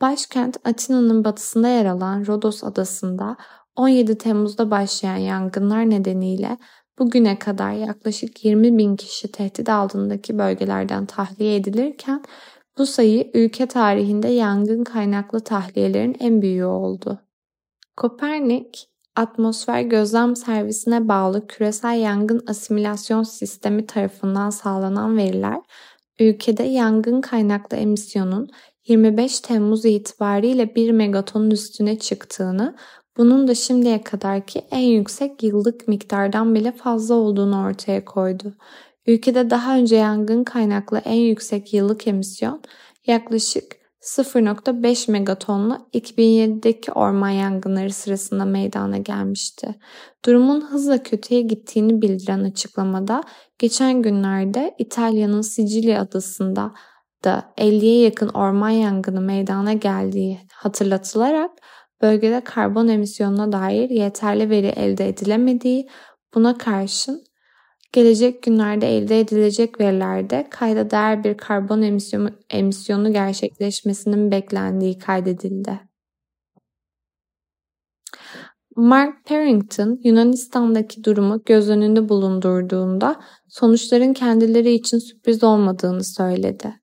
Başkent 0.00 0.56
Atina'nın 0.64 1.24
batısında 1.24 1.68
yer 1.68 1.86
alan 1.86 2.26
Rodos 2.26 2.64
adasında 2.64 3.36
17 3.76 4.18
Temmuz'da 4.18 4.70
başlayan 4.70 5.16
yangınlar 5.16 5.90
nedeniyle 5.90 6.58
bugüne 7.02 7.38
kadar 7.38 7.72
yaklaşık 7.72 8.44
20 8.44 8.78
bin 8.78 8.96
kişi 8.96 9.32
tehdit 9.32 9.68
altındaki 9.68 10.38
bölgelerden 10.38 11.06
tahliye 11.06 11.56
edilirken 11.56 12.22
bu 12.78 12.86
sayı 12.86 13.30
ülke 13.34 13.66
tarihinde 13.66 14.28
yangın 14.28 14.84
kaynaklı 14.84 15.40
tahliyelerin 15.40 16.16
en 16.20 16.42
büyüğü 16.42 16.64
oldu. 16.64 17.20
Kopernik, 17.96 18.88
atmosfer 19.16 19.82
gözlem 19.82 20.36
servisine 20.36 21.08
bağlı 21.08 21.46
küresel 21.46 21.98
yangın 22.00 22.44
asimilasyon 22.46 23.22
sistemi 23.22 23.86
tarafından 23.86 24.50
sağlanan 24.50 25.16
veriler, 25.16 25.60
ülkede 26.20 26.62
yangın 26.62 27.20
kaynaklı 27.20 27.76
emisyonun 27.76 28.48
25 28.88 29.40
Temmuz 29.40 29.84
itibariyle 29.84 30.74
1 30.74 30.90
megatonun 30.90 31.50
üstüne 31.50 31.98
çıktığını, 31.98 32.76
bunun 33.16 33.48
da 33.48 33.54
şimdiye 33.54 34.02
kadarki 34.02 34.58
en 34.70 34.78
yüksek 34.78 35.42
yıllık 35.42 35.88
miktardan 35.88 36.54
bile 36.54 36.72
fazla 36.72 37.14
olduğunu 37.14 37.66
ortaya 37.66 38.04
koydu. 38.04 38.54
Ülkede 39.06 39.50
daha 39.50 39.76
önce 39.76 39.96
yangın 39.96 40.44
kaynaklı 40.44 40.98
en 40.98 41.20
yüksek 41.20 41.74
yıllık 41.74 42.06
emisyon 42.06 42.62
yaklaşık 43.06 43.82
0.5 44.02 45.10
megatonla 45.10 45.86
2007'deki 45.94 46.92
orman 46.92 47.30
yangınları 47.30 47.92
sırasında 47.92 48.44
meydana 48.44 48.98
gelmişti. 48.98 49.74
Durumun 50.24 50.60
hızla 50.60 51.02
kötüye 51.02 51.40
gittiğini 51.40 52.02
bildiren 52.02 52.44
açıklamada 52.44 53.22
geçen 53.58 54.02
günlerde 54.02 54.74
İtalya'nın 54.78 55.42
Sicilya 55.42 56.00
adasında 56.00 56.72
da 57.24 57.52
50'ye 57.58 58.00
yakın 58.00 58.28
orman 58.28 58.70
yangını 58.70 59.20
meydana 59.20 59.72
geldiği 59.72 60.40
hatırlatılarak 60.52 61.50
bölgede 62.02 62.40
karbon 62.44 62.88
emisyonuna 62.88 63.52
dair 63.52 63.90
yeterli 63.90 64.50
veri 64.50 64.66
elde 64.66 65.08
edilemediği, 65.08 65.88
buna 66.34 66.58
karşın 66.58 67.24
gelecek 67.92 68.42
günlerde 68.42 68.96
elde 68.96 69.20
edilecek 69.20 69.80
verilerde 69.80 70.46
kayda 70.50 70.90
değer 70.90 71.24
bir 71.24 71.36
karbon 71.36 71.82
emisyonu, 71.82 72.30
emisyonu 72.50 73.12
gerçekleşmesinin 73.12 74.30
beklendiği 74.30 74.98
kaydedildi. 74.98 75.80
Mark 78.76 79.24
Parrington 79.26 80.00
Yunanistan'daki 80.04 81.04
durumu 81.04 81.42
göz 81.46 81.70
önünde 81.70 82.08
bulundurduğunda 82.08 83.20
sonuçların 83.48 84.12
kendileri 84.12 84.72
için 84.72 84.98
sürpriz 84.98 85.44
olmadığını 85.44 86.04
söyledi. 86.04 86.81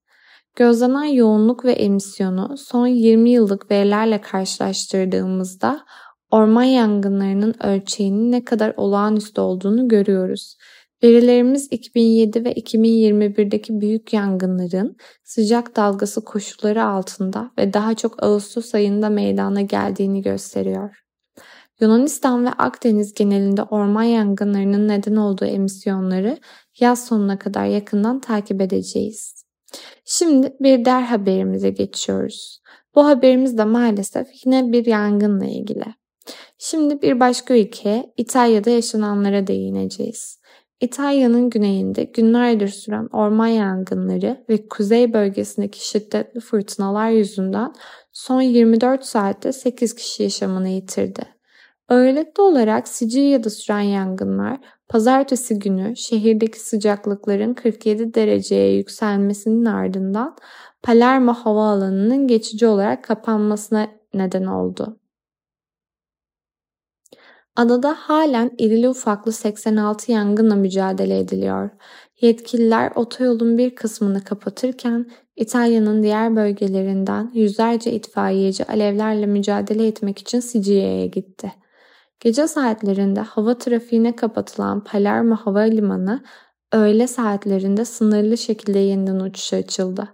Gözlenen 0.60 1.04
yoğunluk 1.04 1.66
ve 1.66 1.72
emisyonu 1.72 2.58
son 2.58 2.88
20 2.88 3.30
yıllık 3.30 3.72
verilerle 3.72 4.22
karşılaştırdığımızda 4.22 5.86
orman 6.32 6.64
yangınlarının 6.64 7.56
ölçeğinin 7.64 8.32
ne 8.32 8.46
kadar 8.46 8.74
olağanüstü 8.78 9.42
olduğunu 9.42 9.88
görüyoruz. 9.88 10.58
Verilerimiz 11.04 11.68
2007 11.72 12.46
ve 12.46 12.54
2021'deki 12.54 13.82
büyük 13.82 14.14
yangınların 14.14 14.96
sıcak 15.24 15.76
dalgası 15.76 16.26
koşulları 16.26 16.84
altında 16.84 17.52
ve 17.60 17.74
daha 17.74 17.96
çok 17.96 18.24
Ağustos 18.24 18.76
ayında 18.76 19.10
meydana 19.10 19.62
geldiğini 19.62 20.22
gösteriyor. 20.22 21.04
Yunanistan 21.80 22.46
ve 22.46 22.50
Akdeniz 22.50 23.14
genelinde 23.14 23.64
orman 23.64 24.04
yangınlarının 24.04 24.88
neden 24.88 25.16
olduğu 25.16 25.46
emisyonları 25.46 26.38
yaz 26.80 27.08
sonuna 27.08 27.40
kadar 27.40 27.66
yakından 27.66 28.20
takip 28.20 28.62
edeceğiz. 28.62 29.39
Şimdi 30.06 30.56
bir 30.60 30.86
der 30.86 31.02
haberimize 31.02 31.70
geçiyoruz. 31.70 32.62
Bu 32.96 33.06
haberimiz 33.06 33.58
de 33.58 33.64
maalesef 33.64 34.28
yine 34.46 34.72
bir 34.72 34.86
yangınla 34.86 35.46
ilgili. 35.46 35.86
Şimdi 36.58 37.02
bir 37.02 37.20
başka 37.20 37.58
ülke 37.58 38.14
İtalya'da 38.18 38.70
yaşananlara 38.70 39.48
değineceğiz. 39.48 40.40
İtalya'nın 40.82 41.50
güneyinde 41.50 42.04
günlerdir 42.04 42.68
süren 42.68 43.08
orman 43.12 43.48
yangınları 43.48 44.46
ve 44.50 44.68
kuzey 44.68 45.14
bölgesindeki 45.14 45.88
şiddetli 45.90 46.40
fırtınalar 46.40 47.10
yüzünden 47.10 47.74
son 48.12 48.42
24 48.42 49.06
saatte 49.06 49.52
8 49.52 49.96
kişi 49.96 50.24
yaşamını 50.24 50.70
yitirdi. 50.70 51.39
Ağırlıklı 51.90 52.44
olarak 52.44 52.88
Sicilya'da 52.88 53.50
süren 53.50 53.80
yangınlar 53.80 54.60
pazartesi 54.90 55.60
günü 55.60 55.96
şehirdeki 55.96 56.60
sıcaklıkların 56.60 57.54
47 57.54 58.14
dereceye 58.14 58.76
yükselmesinin 58.76 59.66
ardından 59.66 60.38
Palermo 60.84 61.34
Havaalanı'nın 61.34 62.28
geçici 62.28 62.68
olarak 62.68 63.04
kapanmasına 63.04 63.88
neden 64.14 64.46
oldu. 64.46 65.00
Adada 67.56 67.94
halen 67.94 68.52
irili 68.58 68.90
ufaklı 68.90 69.32
86 69.32 70.12
yangınla 70.12 70.56
mücadele 70.56 71.20
ediliyor. 71.20 71.70
Yetkililer 72.22 72.92
otoyolun 72.96 73.58
bir 73.58 73.76
kısmını 73.76 74.24
kapatırken 74.24 75.12
İtalya'nın 75.36 76.04
diğer 76.04 76.36
bölgelerinden 76.36 77.32
yüzlerce 77.34 77.92
itfaiyeci 77.92 78.66
alevlerle 78.66 79.26
mücadele 79.26 79.88
etmek 79.88 80.20
için 80.20 80.40
Sicilya'ya 80.40 81.06
gitti. 81.06 81.54
Gece 82.20 82.48
saatlerinde 82.48 83.20
hava 83.20 83.58
trafiğine 83.58 84.16
kapatılan 84.16 84.84
Palermo 84.84 85.36
Havalimanı 85.36 86.24
öğle 86.72 87.08
saatlerinde 87.08 87.86
sınırlı 87.86 88.38
şekilde 88.38 88.80
yeniden 88.80 89.20
uçuşa 89.20 89.58
açıldı. 89.58 90.14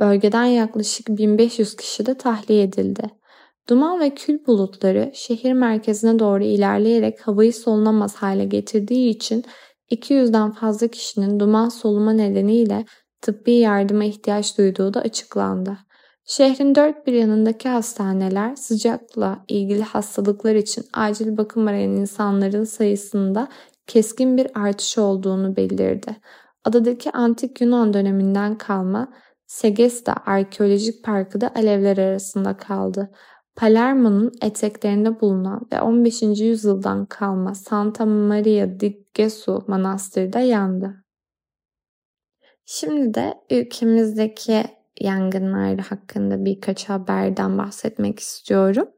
Bölgeden 0.00 0.44
yaklaşık 0.44 1.08
1500 1.08 1.76
kişi 1.76 2.06
de 2.06 2.14
tahliye 2.14 2.62
edildi. 2.62 3.02
Duman 3.68 4.00
ve 4.00 4.14
kül 4.14 4.46
bulutları 4.46 5.10
şehir 5.14 5.52
merkezine 5.52 6.18
doğru 6.18 6.44
ilerleyerek 6.44 7.20
havayı 7.20 7.52
solunamaz 7.52 8.16
hale 8.16 8.44
getirdiği 8.44 9.10
için 9.10 9.44
200'den 9.90 10.52
fazla 10.52 10.88
kişinin 10.88 11.40
duman 11.40 11.68
soluma 11.68 12.12
nedeniyle 12.12 12.84
tıbbi 13.20 13.52
yardıma 13.52 14.04
ihtiyaç 14.04 14.58
duyduğu 14.58 14.94
da 14.94 15.00
açıklandı. 15.00 15.78
Şehrin 16.24 16.74
dört 16.74 17.06
bir 17.06 17.12
yanındaki 17.12 17.68
hastaneler 17.68 18.56
sıcakla 18.56 19.44
ilgili 19.48 19.82
hastalıklar 19.82 20.54
için 20.54 20.84
acil 20.92 21.36
bakım 21.36 21.66
arayan 21.66 21.96
insanların 21.96 22.64
sayısında 22.64 23.48
keskin 23.86 24.36
bir 24.36 24.50
artış 24.54 24.98
olduğunu 24.98 25.56
bildirdi. 25.56 26.16
Adadaki 26.64 27.10
antik 27.10 27.60
Yunan 27.60 27.94
döneminden 27.94 28.58
kalma 28.58 29.12
Segesta 29.46 30.14
Arkeolojik 30.26 31.04
Parkı 31.04 31.40
da 31.40 31.52
alevler 31.54 31.98
arasında 31.98 32.56
kaldı. 32.56 33.10
Palermo'nun 33.56 34.32
eteklerinde 34.42 35.20
bulunan 35.20 35.60
ve 35.72 35.80
15. 35.80 36.22
yüzyıldan 36.22 37.06
kalma 37.06 37.54
Santa 37.54 38.06
Maria 38.06 38.80
di 38.80 39.06
Gesù 39.14 39.64
Manastırı 39.66 40.32
da 40.32 40.40
yandı. 40.40 41.04
Şimdi 42.64 43.14
de 43.14 43.34
ülkemizdeki 43.50 44.64
yangınlar 45.00 45.78
hakkında 45.78 46.44
birkaç 46.44 46.88
haberden 46.88 47.58
bahsetmek 47.58 48.20
istiyorum. 48.20 48.88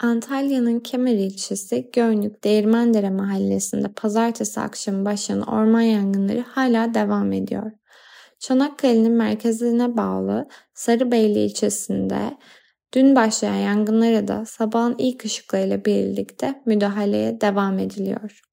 Antalya'nın 0.00 0.80
Kemer 0.80 1.14
ilçesi 1.14 1.90
Gölnük 1.92 2.44
Değirmendere 2.44 3.10
mahallesinde 3.10 3.88
pazartesi 3.96 4.60
akşamı 4.60 5.04
başlayan 5.04 5.42
orman 5.42 5.80
yangınları 5.80 6.40
hala 6.40 6.94
devam 6.94 7.32
ediyor. 7.32 7.72
Çanakkale'nin 8.38 9.12
merkezine 9.12 9.96
bağlı 9.96 10.48
Sarıbeyli 10.74 11.38
ilçesinde 11.38 12.38
dün 12.94 13.16
başlayan 13.16 13.54
yangınlara 13.54 14.28
da 14.28 14.44
sabahın 14.46 14.94
ilk 14.98 15.24
ışıklarıyla 15.24 15.84
birlikte 15.84 16.62
müdahaleye 16.66 17.40
devam 17.40 17.78
ediliyor. 17.78 18.51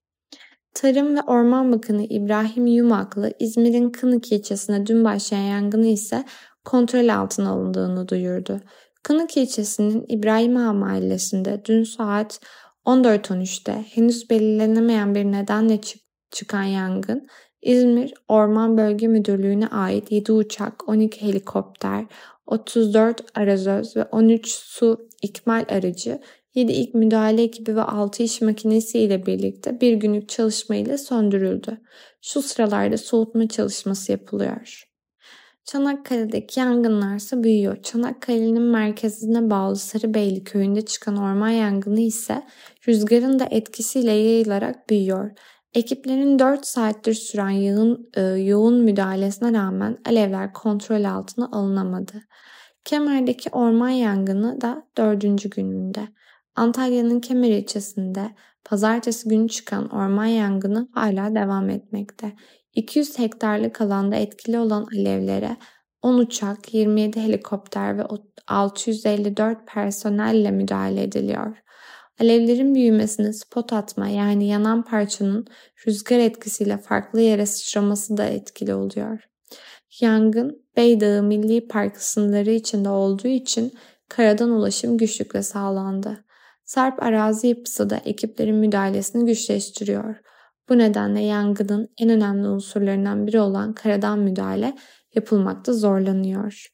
Tarım 0.73 1.15
ve 1.15 1.21
Orman 1.21 1.71
Bakanı 1.71 2.03
İbrahim 2.03 2.65
Yumaklı 2.65 3.33
İzmir'in 3.39 3.89
Kınık 3.89 4.31
ilçesinde 4.31 4.85
dün 4.85 5.03
başlayan 5.03 5.41
yangını 5.41 5.87
ise 5.87 6.25
kontrol 6.65 7.07
altına 7.07 7.49
alındığını 7.49 8.07
duyurdu. 8.07 8.59
Kınık 9.03 9.37
ilçesinin 9.37 10.05
İbrahim 10.07 10.57
Ağa 10.57 10.73
mahallesinde 10.73 11.61
dün 11.65 11.83
saat 11.83 12.39
14.13'te 12.85 13.85
henüz 13.93 14.29
belirlenemeyen 14.29 15.15
bir 15.15 15.25
nedenle 15.25 15.81
çık 15.81 16.01
çıkan 16.31 16.63
yangın 16.63 17.27
İzmir 17.61 18.13
Orman 18.27 18.77
Bölge 18.77 19.07
Müdürlüğü'ne 19.07 19.67
ait 19.67 20.11
7 20.11 20.31
uçak, 20.31 20.89
12 20.89 21.21
helikopter, 21.21 22.05
34 22.45 23.37
arazöz 23.37 23.95
ve 23.95 24.03
13 24.03 24.47
su 24.47 25.09
ikmal 25.21 25.65
aracı 25.69 26.21
7 26.59 26.71
ilk 26.71 26.93
müdahale 26.93 27.43
ekibi 27.43 27.75
ve 27.75 27.81
6 27.81 28.23
iş 28.23 28.41
makinesi 28.41 28.99
ile 28.99 29.25
birlikte 29.25 29.81
bir 29.81 29.93
günlük 29.93 30.29
çalışma 30.29 30.75
ile 30.75 30.97
söndürüldü. 30.97 31.81
Şu 32.21 32.41
sıralarda 32.41 32.97
soğutma 32.97 33.47
çalışması 33.47 34.11
yapılıyor. 34.11 34.83
Çanakkale'deki 35.65 36.59
yangınlar 36.59 37.15
ise 37.15 37.43
büyüyor. 37.43 37.83
Çanakkale'nin 37.83 38.61
merkezine 38.61 39.49
bağlı 39.49 39.75
Sarıbeyli 39.75 40.43
köyünde 40.43 40.81
çıkan 40.81 41.17
orman 41.17 41.49
yangını 41.49 41.99
ise 41.99 42.43
rüzgarın 42.87 43.39
da 43.39 43.47
etkisiyle 43.51 44.11
yayılarak 44.11 44.89
büyüyor. 44.89 45.31
Ekiplerin 45.73 46.39
4 46.39 46.65
saattir 46.65 47.13
süren 47.13 47.49
yoğun, 47.49 48.09
e, 48.13 48.21
yoğun 48.21 48.83
müdahalesine 48.83 49.53
rağmen 49.53 49.97
alevler 50.05 50.53
kontrol 50.53 51.03
altına 51.03 51.49
alınamadı. 51.51 52.13
Kemer'deki 52.85 53.49
orman 53.49 53.89
yangını 53.89 54.61
da 54.61 54.87
dördüncü 54.97 55.49
gününde. 55.49 56.18
Antalya'nın 56.59 57.19
Kemer 57.19 57.49
ilçesinde 57.49 58.31
pazartesi 58.65 59.29
günü 59.29 59.49
çıkan 59.49 59.89
orman 59.89 60.25
yangını 60.25 60.89
hala 60.93 61.35
devam 61.35 61.69
etmekte. 61.69 62.33
200 62.73 63.19
hektarlık 63.19 63.81
alanda 63.81 64.15
etkili 64.15 64.59
olan 64.59 64.87
alevlere 64.93 65.57
10 66.01 66.17
uçak, 66.17 66.73
27 66.73 67.21
helikopter 67.21 67.97
ve 67.97 68.03
654 68.47 69.67
personelle 69.67 70.51
müdahale 70.51 71.03
ediliyor. 71.03 71.57
Alevlerin 72.21 72.75
büyümesine 72.75 73.33
spot 73.33 73.73
atma 73.73 74.07
yani 74.07 74.47
yanan 74.47 74.83
parçanın 74.83 75.47
rüzgar 75.87 76.19
etkisiyle 76.19 76.77
farklı 76.77 77.21
yere 77.21 77.45
sıçraması 77.45 78.17
da 78.17 78.25
etkili 78.25 78.73
oluyor. 78.73 79.29
Yangın 80.01 80.65
Beydağı 80.77 81.23
Milli 81.23 81.67
Park 81.67 81.97
sınırları 81.97 82.51
içinde 82.51 82.89
olduğu 82.89 83.27
için 83.27 83.73
karadan 84.09 84.49
ulaşım 84.49 84.97
güçlükle 84.97 85.43
sağlandı. 85.43 86.28
Sarp 86.69 87.03
arazi 87.03 87.47
yapısı 87.47 87.89
da 87.89 88.01
ekiplerin 88.05 88.55
müdahalesini 88.55 89.25
güçleştiriyor. 89.25 90.15
Bu 90.69 90.77
nedenle 90.77 91.21
yangının 91.21 91.89
en 91.97 92.09
önemli 92.09 92.47
unsurlarından 92.47 93.27
biri 93.27 93.39
olan 93.39 93.73
karadan 93.73 94.19
müdahale 94.19 94.75
yapılmakta 95.15 95.73
zorlanıyor. 95.73 96.67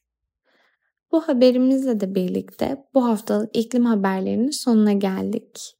Bu 1.12 1.20
haberimizle 1.20 2.00
de 2.00 2.14
birlikte 2.14 2.84
bu 2.94 3.04
haftalık 3.04 3.56
iklim 3.56 3.84
haberlerinin 3.84 4.50
sonuna 4.50 4.92
geldik. 4.92 5.74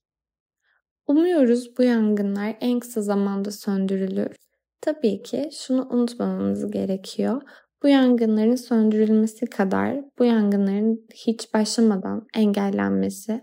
Umuyoruz 1.07 1.79
bu 1.79 1.83
yangınlar 1.83 2.57
en 2.61 2.81
kısa 2.81 3.02
zamanda 3.02 3.50
söndürülür. 3.50 4.37
Tabii 4.81 5.22
ki 5.22 5.48
şunu 5.52 5.88
unutmamamız 5.90 6.70
gerekiyor. 6.70 7.42
Bu 7.83 7.88
yangınların 7.88 8.57
söndürülmesi 8.57 9.46
kadar 9.46 10.05
bu 10.18 10.24
yangınların 10.24 11.07
hiç 11.14 11.55
başlamadan 11.55 12.26
engellenmesi 12.35 13.40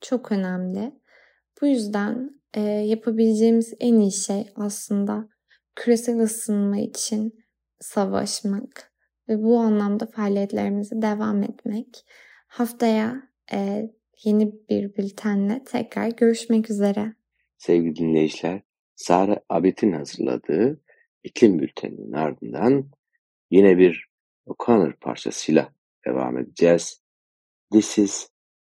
çok 0.00 0.32
önemli. 0.32 0.92
Bu 1.62 1.66
yüzden 1.66 2.40
e, 2.54 2.60
yapabileceğimiz 2.60 3.74
en 3.80 4.00
iyi 4.00 4.12
şey 4.12 4.48
aslında 4.56 5.28
küresel 5.76 6.20
ısınma 6.20 6.78
için 6.78 7.44
savaşmak 7.80 8.92
ve 9.28 9.42
bu 9.42 9.58
anlamda 9.58 10.06
faaliyetlerimize 10.06 11.02
devam 11.02 11.42
etmek. 11.42 12.04
Haftaya 12.46 13.22
e, 13.52 13.90
yeni 14.24 14.52
bir 14.68 14.96
bültenle 14.96 15.64
tekrar 15.64 16.08
görüşmek 16.08 16.70
üzere. 16.70 17.14
Sevgili 17.58 17.96
dinleyiciler, 17.96 18.60
Sara 18.94 19.40
Abit'in 19.48 19.92
hazırladığı 19.92 20.80
iklim 21.24 21.58
bülteninin 21.58 22.12
ardından 22.12 22.90
yine 23.50 23.78
bir 23.78 24.08
O'Connor 24.46 24.92
parçasıyla 24.92 25.72
devam 26.06 26.38
edeceğiz. 26.38 27.02
This 27.72 27.98
is 27.98 28.28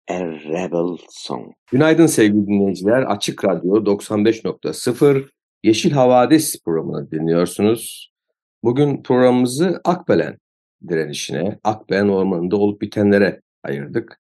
A 0.08 0.20
Rebel 0.24 0.96
Song. 1.10 1.52
Günaydın 1.70 2.06
sevgili 2.06 2.46
dinleyiciler. 2.46 3.02
Açık 3.02 3.44
Radyo 3.44 3.84
95.0 3.84 5.28
Yeşil 5.64 5.90
Havadis 5.90 6.62
programını 6.64 7.10
dinliyorsunuz. 7.10 8.12
Bugün 8.64 9.02
programımızı 9.02 9.80
Akbelen 9.84 10.38
direnişine, 10.88 11.58
Akbelen 11.64 12.08
Ormanı'nda 12.08 12.56
olup 12.56 12.80
bitenlere 12.80 13.40
ayırdık. 13.62 14.20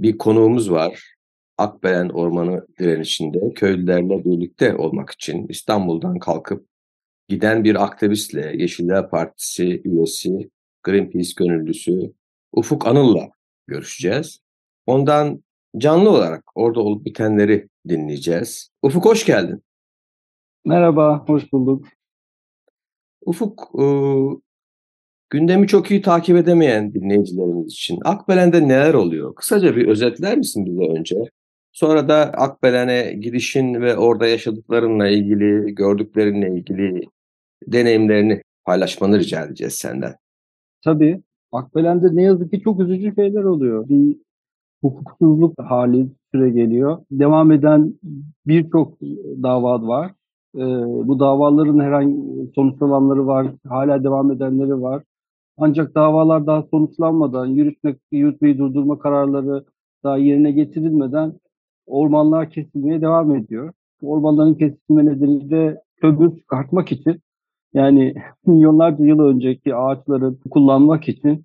Bir 0.00 0.18
konuğumuz 0.18 0.70
var. 0.70 1.14
Akbelen 1.58 2.08
Ormanı 2.08 2.66
direnişinde 2.78 3.54
köylülerle 3.54 4.24
birlikte 4.24 4.76
olmak 4.76 5.10
için 5.10 5.46
İstanbul'dan 5.48 6.18
kalkıp 6.18 6.66
giden 7.28 7.64
bir 7.64 7.84
aktivistle 7.84 8.56
Yeşiller 8.56 9.10
Partisi 9.10 9.82
üyesi, 9.84 10.50
Greenpeace 10.82 11.32
gönüllüsü 11.36 12.12
Ufuk 12.52 12.86
Anıl'la 12.86 13.30
görüşeceğiz. 13.66 14.45
Ondan 14.86 15.42
canlı 15.78 16.10
olarak 16.10 16.44
orada 16.54 16.80
olup 16.80 17.04
bitenleri 17.04 17.68
dinleyeceğiz. 17.88 18.70
Ufuk 18.82 19.04
hoş 19.04 19.26
geldin. 19.26 19.62
Merhaba, 20.64 21.24
hoş 21.26 21.52
bulduk. 21.52 21.86
Ufuk, 23.26 23.70
e, 23.78 23.84
gündemi 25.30 25.66
çok 25.66 25.90
iyi 25.90 26.02
takip 26.02 26.36
edemeyen 26.36 26.94
dinleyicilerimiz 26.94 27.72
için 27.72 27.98
Akbelen'de 28.04 28.68
neler 28.68 28.94
oluyor? 28.94 29.34
Kısaca 29.34 29.76
bir 29.76 29.88
özetler 29.88 30.38
misin 30.38 30.66
bize 30.66 30.92
önce? 30.98 31.16
Sonra 31.72 32.08
da 32.08 32.16
Akbelen'e 32.16 33.12
gidişin 33.12 33.74
ve 33.74 33.96
orada 33.96 34.26
yaşadıklarınla 34.26 35.08
ilgili, 35.08 35.74
gördüklerinle 35.74 36.58
ilgili 36.58 37.02
deneyimlerini 37.66 38.42
paylaşmanı 38.64 39.18
rica 39.18 39.44
edeceğiz 39.44 39.74
senden. 39.74 40.14
Tabii. 40.84 41.22
Akbelen'de 41.52 42.16
ne 42.16 42.22
yazık 42.22 42.50
ki 42.50 42.60
çok 42.60 42.80
üzücü 42.80 43.14
şeyler 43.14 43.42
oluyor. 43.42 43.88
Bir 43.88 44.25
hukuksuzluk 44.86 45.54
hali 45.58 46.06
süre 46.34 46.50
geliyor. 46.50 46.98
Devam 47.10 47.52
eden 47.52 47.94
birçok 48.46 49.00
dava 49.42 49.88
var. 49.88 50.12
Ee, 50.56 50.60
bu 51.08 51.18
davaların 51.18 51.78
herhangi 51.78 52.16
sonuçlananları 52.54 53.26
var, 53.26 53.46
hala 53.68 54.04
devam 54.04 54.32
edenleri 54.32 54.82
var. 54.82 55.02
Ancak 55.58 55.94
davalar 55.94 56.46
daha 56.46 56.62
sonuçlanmadan, 56.62 57.46
yürütme, 57.46 57.96
yürütmeyi 58.12 58.58
durdurma 58.58 58.98
kararları 58.98 59.64
daha 60.04 60.16
yerine 60.16 60.52
getirilmeden 60.52 61.32
ormanlar 61.86 62.50
kesilmeye 62.50 63.00
devam 63.00 63.34
ediyor. 63.34 63.72
Ormanların 64.02 64.54
kesilme 64.54 65.06
nedeni 65.06 65.50
de 65.50 65.82
kömür 66.00 66.36
çıkartmak 66.36 66.92
için 66.92 67.20
yani 67.74 68.14
milyonlarca 68.46 69.04
yıl 69.04 69.20
önceki 69.20 69.74
ağaçları 69.74 70.34
kullanmak 70.50 71.08
için 71.08 71.44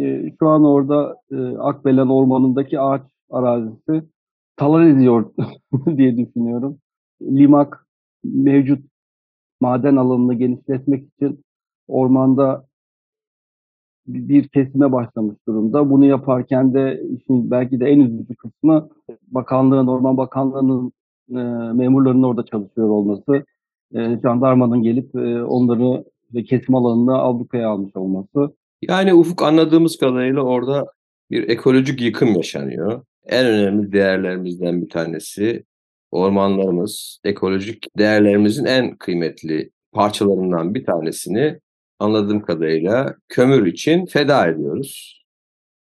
e, 0.00 0.34
şu 0.38 0.48
an 0.48 0.64
orada 0.64 1.16
e, 1.30 1.36
Akbelen 1.58 2.06
Ormanı'ndaki 2.06 2.80
ağaç 2.80 3.02
arazisi 3.30 4.02
talan 4.56 4.96
ediyor 4.96 5.32
diye 5.96 6.16
düşünüyorum. 6.16 6.78
Limak 7.22 7.86
mevcut 8.24 8.84
maden 9.60 9.96
alanını 9.96 10.34
genişletmek 10.34 11.08
için 11.08 11.44
ormanda 11.88 12.68
bir 14.06 14.48
kesime 14.48 14.92
başlamış 14.92 15.36
durumda. 15.48 15.90
Bunu 15.90 16.04
yaparken 16.04 16.74
de 16.74 17.02
işin 17.10 17.50
belki 17.50 17.80
de 17.80 17.86
en 17.86 18.00
üzücü 18.00 18.34
kısmı 18.36 18.88
bakanlığın, 19.26 19.86
Orman 19.86 20.16
Bakanlığı'nın 20.16 20.92
e, 21.30 21.72
memurlarının 21.72 22.22
orada 22.22 22.44
çalışıyor 22.44 22.88
olması. 22.88 23.44
E, 23.94 24.20
jandarmanın 24.22 24.82
gelip 24.82 25.14
e, 25.14 25.44
onları 25.44 26.04
ve 26.34 26.44
kesim 26.44 26.74
alanını 26.74 27.18
ablukaya 27.18 27.68
almış 27.70 27.96
olması. 27.96 28.54
Yani 28.82 29.14
Ufuk 29.14 29.42
anladığımız 29.42 29.96
kadarıyla 29.96 30.42
orada 30.42 30.86
bir 31.30 31.48
ekolojik 31.48 32.00
yıkım 32.00 32.34
yaşanıyor. 32.34 33.04
En 33.26 33.46
önemli 33.46 33.92
değerlerimizden 33.92 34.82
bir 34.82 34.88
tanesi 34.88 35.64
ormanlarımız, 36.10 37.20
ekolojik 37.24 37.86
değerlerimizin 37.98 38.64
en 38.64 38.96
kıymetli 38.96 39.70
parçalarından 39.92 40.74
bir 40.74 40.86
tanesini 40.86 41.60
anladığım 41.98 42.42
kadarıyla 42.42 43.16
kömür 43.28 43.66
için 43.66 44.06
feda 44.06 44.46
ediyoruz. 44.48 45.22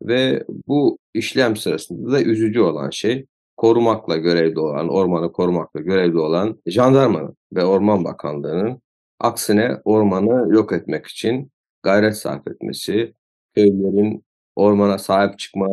Ve 0.03 0.45
bu 0.67 0.99
işlem 1.15 1.57
sırasında 1.57 2.13
da 2.13 2.23
üzücü 2.23 2.61
olan 2.61 2.91
şey 2.91 3.27
korumakla 3.57 4.17
görevli 4.17 4.59
olan, 4.61 4.89
ormanı 4.89 5.33
korumakla 5.33 5.81
görevli 5.81 6.19
olan 6.19 6.63
jandarmanın 6.67 7.37
ve 7.53 7.65
Orman 7.65 8.05
Bakanlığı'nın 8.05 8.83
aksine 9.21 9.77
ormanı 9.85 10.55
yok 10.55 10.73
etmek 10.73 11.07
için 11.07 11.51
gayret 11.83 12.17
sarf 12.17 12.49
etmesi, 12.49 13.15
köylülerin 13.55 14.25
ormana 14.57 14.99
sahip 14.99 15.39
çıkma 15.39 15.69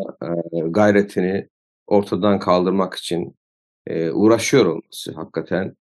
gayretini 0.70 1.50
ortadan 1.88 2.40
kaldırmak 2.40 2.94
için 2.96 3.36
uğraşıyor 4.14 4.66
olması 4.66 5.14
hakikaten 5.14 5.76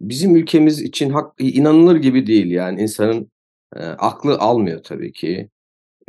bizim 0.00 0.36
ülkemiz 0.36 0.82
için 0.82 1.10
hak, 1.10 1.34
inanılır 1.38 1.96
gibi 1.96 2.26
değil 2.26 2.50
yani 2.50 2.82
insanın 2.82 3.30
e, 3.76 3.80
aklı 3.84 4.38
almıyor 4.38 4.82
tabii 4.82 5.12
ki. 5.12 5.50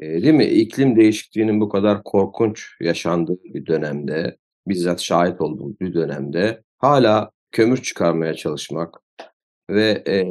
Değil 0.01 0.33
mi? 0.33 0.45
İklim 0.45 0.95
değişikliğinin 0.95 1.61
bu 1.61 1.69
kadar 1.69 2.03
korkunç 2.03 2.67
yaşandığı 2.81 3.43
bir 3.43 3.65
dönemde, 3.65 4.37
bizzat 4.67 5.01
şahit 5.01 5.41
olduğum 5.41 5.79
bir 5.79 5.93
dönemde 5.93 6.63
hala 6.77 7.31
kömür 7.51 7.83
çıkarmaya 7.83 8.33
çalışmak 8.33 8.95
ve 9.69 10.03
e, 10.07 10.27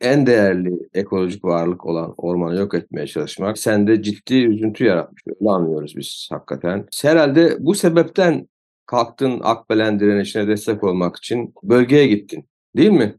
en 0.00 0.26
değerli 0.26 0.88
ekolojik 0.94 1.44
varlık 1.44 1.86
olan 1.86 2.14
ormanı 2.16 2.58
yok 2.58 2.74
etmeye 2.74 3.06
çalışmak 3.06 3.58
sende 3.58 4.02
ciddi 4.02 4.34
üzüntü 4.34 4.84
yaratmış. 4.84 5.22
Öyle 5.26 5.50
anlıyoruz 5.50 5.96
biz 5.96 6.28
hakikaten. 6.32 6.86
Herhalde 7.02 7.56
bu 7.60 7.74
sebepten 7.74 8.48
kalktın 8.86 9.40
Akbelen 9.42 10.00
direnişine 10.00 10.48
destek 10.48 10.84
olmak 10.84 11.16
için 11.16 11.54
bölgeye 11.62 12.06
gittin. 12.06 12.44
Değil 12.76 12.90
mi? 12.90 13.14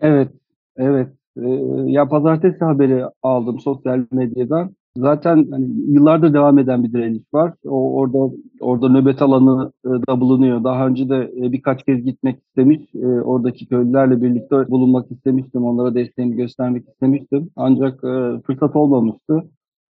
Evet, 0.00 0.28
evet. 0.76 1.08
Ee, 1.36 1.48
ya 1.86 2.08
pazartesi 2.08 2.64
haberi 2.64 3.04
aldım 3.22 3.60
sosyal 3.60 4.06
medyadan. 4.12 4.75
Zaten 4.96 5.46
hani 5.50 5.66
yıllardır 5.92 6.34
devam 6.34 6.58
eden 6.58 6.84
bir 6.84 6.92
direniş 6.92 7.22
var. 7.34 7.52
O 7.64 7.94
orada 7.94 8.34
orada 8.60 8.88
nöbet 8.88 9.22
alanı 9.22 9.72
e, 9.84 9.88
da 9.88 10.20
bulunuyor. 10.20 10.64
Daha 10.64 10.86
önce 10.86 11.08
de 11.08 11.32
e, 11.36 11.52
birkaç 11.52 11.84
kez 11.84 12.04
gitmek 12.04 12.38
istemiş. 12.42 12.94
E, 12.94 13.06
oradaki 13.06 13.68
köylülerle 13.68 14.22
birlikte 14.22 14.70
bulunmak 14.70 15.12
istemiştim. 15.12 15.64
Onlara 15.64 15.94
desteğimi 15.94 16.36
göstermek 16.36 16.88
istemiştim. 16.88 17.50
Ancak 17.56 18.00
fırsat 18.46 18.76
olmamıştı. 18.76 19.42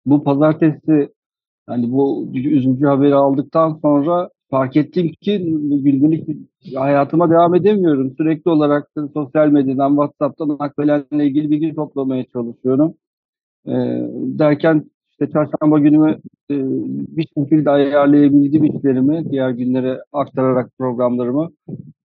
Bu 0.07 0.25
pazartesi 0.25 1.09
hani 1.67 1.93
bu 1.93 2.29
üzücü 2.35 2.87
haberi 2.87 3.15
aldıktan 3.15 3.79
sonra 3.83 4.31
fark 4.51 4.77
ettim 4.77 5.13
ki 5.21 5.39
gündelik 5.83 6.29
hayatıma 6.77 7.31
devam 7.31 7.55
edemiyorum. 7.55 8.15
Sürekli 8.17 8.51
olarak 8.51 8.91
sosyal 9.15 9.49
medyadan, 9.49 9.91
WhatsApp'tan 9.91 10.57
Akbelen'le 10.59 11.21
ilgili 11.21 11.51
bilgi 11.51 11.75
toplamaya 11.75 12.25
çalışıyorum. 12.25 12.95
E, 13.67 13.73
derken 14.39 14.85
işte 15.11 15.33
çarşamba 15.33 15.79
günümü 15.79 16.11
e, 16.51 16.55
bir 17.17 17.29
şekilde 17.39 17.71
ayarlayabildim 17.71 18.65
işlerimi, 18.65 19.31
diğer 19.31 19.51
günlere 19.51 20.03
aktararak 20.13 20.71
programlarımı 20.79 21.51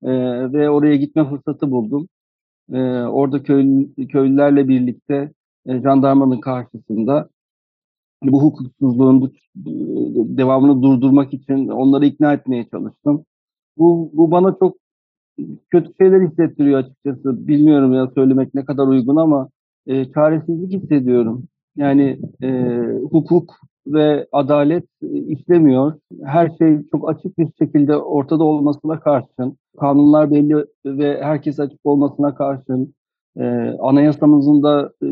e, 0.03 0.11
ve 0.53 0.69
oraya 0.69 0.95
gitme 0.95 1.29
fırsatı 1.29 1.71
buldum. 1.71 2.07
E, 2.73 2.79
orada 3.03 3.43
köy, 3.43 3.87
köylülerle 4.09 4.67
birlikte 4.67 5.31
jandarmanın 5.67 6.39
karşısında 6.39 7.29
bu 8.23 8.43
hukuksuzluğun 8.43 9.33
devamını 10.37 10.83
durdurmak 10.83 11.33
için 11.33 11.67
onları 11.67 12.05
ikna 12.05 12.33
etmeye 12.33 12.65
çalıştım. 12.71 13.25
Bu, 13.77 14.11
bu 14.13 14.31
bana 14.31 14.55
çok 14.59 14.77
kötü 15.69 15.91
şeyler 16.01 16.21
hissettiriyor 16.21 16.79
açıkçası. 16.79 17.47
Bilmiyorum 17.47 17.93
ya 17.93 18.11
söylemek 18.15 18.53
ne 18.53 18.65
kadar 18.65 18.87
uygun 18.87 19.15
ama 19.15 19.49
e, 19.87 20.05
çaresizlik 20.11 20.83
hissediyorum. 20.83 21.43
Yani 21.75 22.19
e, 22.43 22.49
hukuk 23.11 23.53
ve 23.87 24.27
adalet 24.31 24.85
işlemiyor. 25.27 25.93
Her 26.25 26.49
şey 26.57 26.77
çok 26.91 27.09
açık 27.09 27.37
bir 27.37 27.47
şekilde 27.59 27.97
ortada 27.97 28.43
olmasına 28.43 28.99
karşın, 28.99 29.57
kanunlar 29.79 30.31
belli 30.31 30.65
ve 30.85 31.23
herkes 31.23 31.59
açık 31.59 31.79
olmasına 31.83 32.35
karşın, 32.35 32.93
e, 33.37 33.43
anayasamızın 33.79 34.63
da 34.63 34.91
e, 35.03 35.07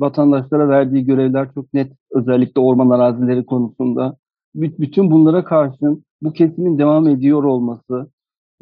vatandaşlara 0.00 0.68
verdiği 0.68 1.04
görevler 1.04 1.48
çok 1.54 1.74
net, 1.74 1.92
özellikle 2.10 2.60
orman 2.60 2.90
arazileri 2.90 3.46
konusunda. 3.46 4.16
bütün 4.54 5.10
bunlara 5.10 5.44
karşın 5.44 6.04
bu 6.22 6.32
kesimin 6.32 6.78
devam 6.78 7.08
ediyor 7.08 7.44
olması, 7.44 8.10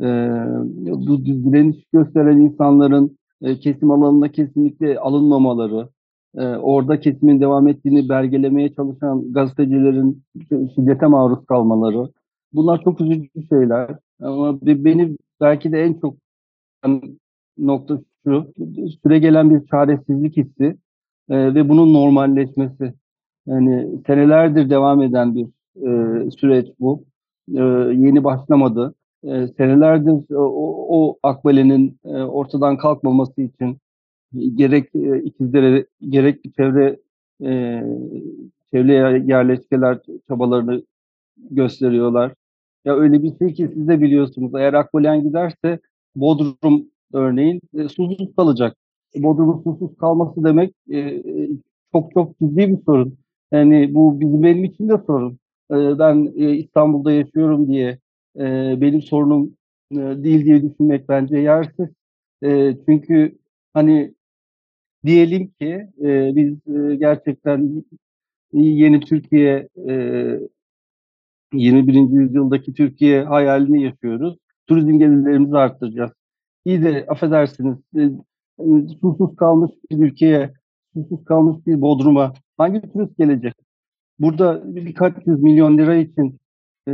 e, 0.01 0.07
bu 0.87 1.27
direniş 1.27 1.85
gösteren 1.93 2.39
insanların 2.39 3.19
e, 3.43 3.59
kesim 3.59 3.91
alanına 3.91 4.29
kesinlikle 4.29 4.99
alınmamaları, 4.99 5.89
e, 6.37 6.47
orada 6.47 7.01
kesimin 7.01 7.41
devam 7.41 7.69
ettiğini 7.69 8.09
belgelemeye 8.09 8.75
çalışan 8.75 9.33
gazetecilerin 9.33 10.23
şiddete 10.75 11.07
maruz 11.07 11.47
kalmaları, 11.47 12.09
bunlar 12.53 12.83
çok 12.85 13.01
üzücü 13.01 13.29
şeyler. 13.49 13.97
Ama 14.21 14.59
beni 14.63 15.17
belki 15.41 15.73
de 15.73 15.83
en 15.83 15.95
çok 15.95 16.15
nokta 17.59 18.01
şu, 18.25 18.53
süre 19.03 19.19
gelen 19.19 19.51
bir 19.51 19.67
çaresizlik 19.67 20.37
hissi 20.37 20.77
e, 21.29 21.55
ve 21.55 21.69
bunun 21.69 21.95
normalleşmesi. 21.95 22.95
Yani 23.47 23.89
senelerdir 24.07 24.71
devam 24.71 25.03
eden 25.03 25.35
bir 25.35 25.47
e, 25.77 26.31
süreç 26.31 26.67
bu. 26.81 27.05
E, 27.49 27.63
yeni 27.95 28.25
başlamadı. 28.25 28.95
E, 29.25 29.49
senelerdir 29.49 30.35
o, 30.35 30.87
o 30.89 31.19
Akbale'nin 31.23 31.99
e, 32.05 32.09
ortadan 32.09 32.77
kalkmaması 32.77 33.43
için 33.43 33.79
gerek 34.55 34.95
e, 34.95 35.23
ikizlere 35.23 35.87
gerek 36.09 36.55
çevre 36.57 36.99
e, 37.45 37.83
çevre 38.73 39.23
yerleşkeler 39.27 39.99
çabalarını 40.29 40.83
gösteriyorlar. 41.51 42.35
Ya 42.85 42.97
öyle 42.97 43.23
bir 43.23 43.39
şey 43.39 43.55
ki 43.55 43.69
siz 43.75 43.89
de 43.89 44.01
biliyorsunuz. 44.01 44.53
Eğer 44.55 44.75
Akbalen 44.75 45.23
giderse 45.23 45.79
Bodrum 46.17 46.87
örneğin 47.13 47.61
e, 47.75 47.89
susuz 47.89 48.37
kalacak. 48.37 48.77
Bodrum'un 49.17 49.63
susuz 49.63 49.97
kalması 49.97 50.45
demek 50.45 50.75
e, 50.93 51.23
çok 51.93 52.13
çok 52.15 52.39
ciddi 52.39 52.57
bir 52.57 52.79
sorun. 52.87 53.19
Yani 53.53 53.95
bu 53.95 54.21
bizim 54.21 54.43
benim 54.43 54.65
için 54.65 54.89
de 54.89 54.99
sorun. 55.07 55.39
E, 55.71 55.99
ben 55.99 56.33
e, 56.37 56.57
İstanbul'da 56.57 57.13
yaşıyorum 57.13 57.69
diye 57.69 57.99
e, 58.37 58.43
benim 58.81 59.03
sorunum 59.03 59.57
e, 59.93 59.97
değil 59.97 60.45
diye 60.45 60.63
düşünmek 60.63 61.09
bence 61.09 61.39
yersiz. 61.39 61.89
E, 62.45 62.77
çünkü 62.87 63.39
hani 63.75 64.15
diyelim 65.05 65.49
ki 65.61 65.87
e, 66.03 66.37
biz 66.37 66.55
e, 66.77 66.97
gerçekten 66.97 67.85
yeni 68.53 69.01
Türkiye 69.01 69.69
e, 69.89 69.95
21. 71.53 71.95
yüzyıldaki 72.21 72.75
Türkiye 72.75 73.25
hayalini 73.25 73.83
yaşıyoruz. 73.83 74.39
Turizm 74.67 74.99
gelirlerimizi 74.99 75.57
arttıracağız 75.57 76.13
iyi 76.65 76.83
de 76.83 77.07
affedersiniz 77.09 77.79
e, 77.97 78.11
susuz 79.01 79.37
kalmış 79.37 79.71
bir 79.91 79.99
ülkeye, 79.99 80.53
susuz 80.95 81.25
kalmış 81.25 81.67
bir 81.67 81.81
Bodrum'a 81.81 82.33
hangi 82.57 82.81
turist 82.93 83.19
gelecek? 83.19 83.55
Burada 84.19 84.63
birkaç 84.65 85.27
yüz 85.27 85.43
milyon 85.43 85.79
lira 85.79 85.97
için 85.97 86.39
e, 86.89 86.93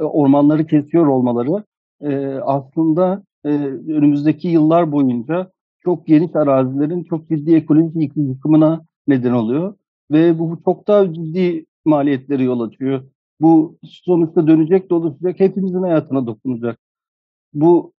ormanları 0.00 0.66
kesiyor 0.66 1.06
olmaları 1.06 1.64
e, 2.00 2.16
aslında 2.34 3.22
e, 3.44 3.48
önümüzdeki 3.88 4.48
yıllar 4.48 4.92
boyunca 4.92 5.52
çok 5.84 6.06
geniş 6.06 6.36
arazilerin 6.36 7.04
çok 7.04 7.28
ciddi 7.28 7.54
ekolojik 7.54 8.16
yıkımına 8.16 8.84
neden 9.08 9.32
oluyor. 9.32 9.74
Ve 10.10 10.38
bu 10.38 10.58
çok 10.64 10.88
daha 10.88 11.12
ciddi 11.14 11.66
maliyetleri 11.84 12.44
yol 12.44 12.60
açıyor. 12.60 13.02
Bu 13.40 13.78
sonuçta 13.82 14.46
dönecek 14.46 14.90
dolaşacak 14.90 15.40
hepimizin 15.40 15.82
hayatına 15.82 16.26
dokunacak. 16.26 16.78
Bu 17.54 17.92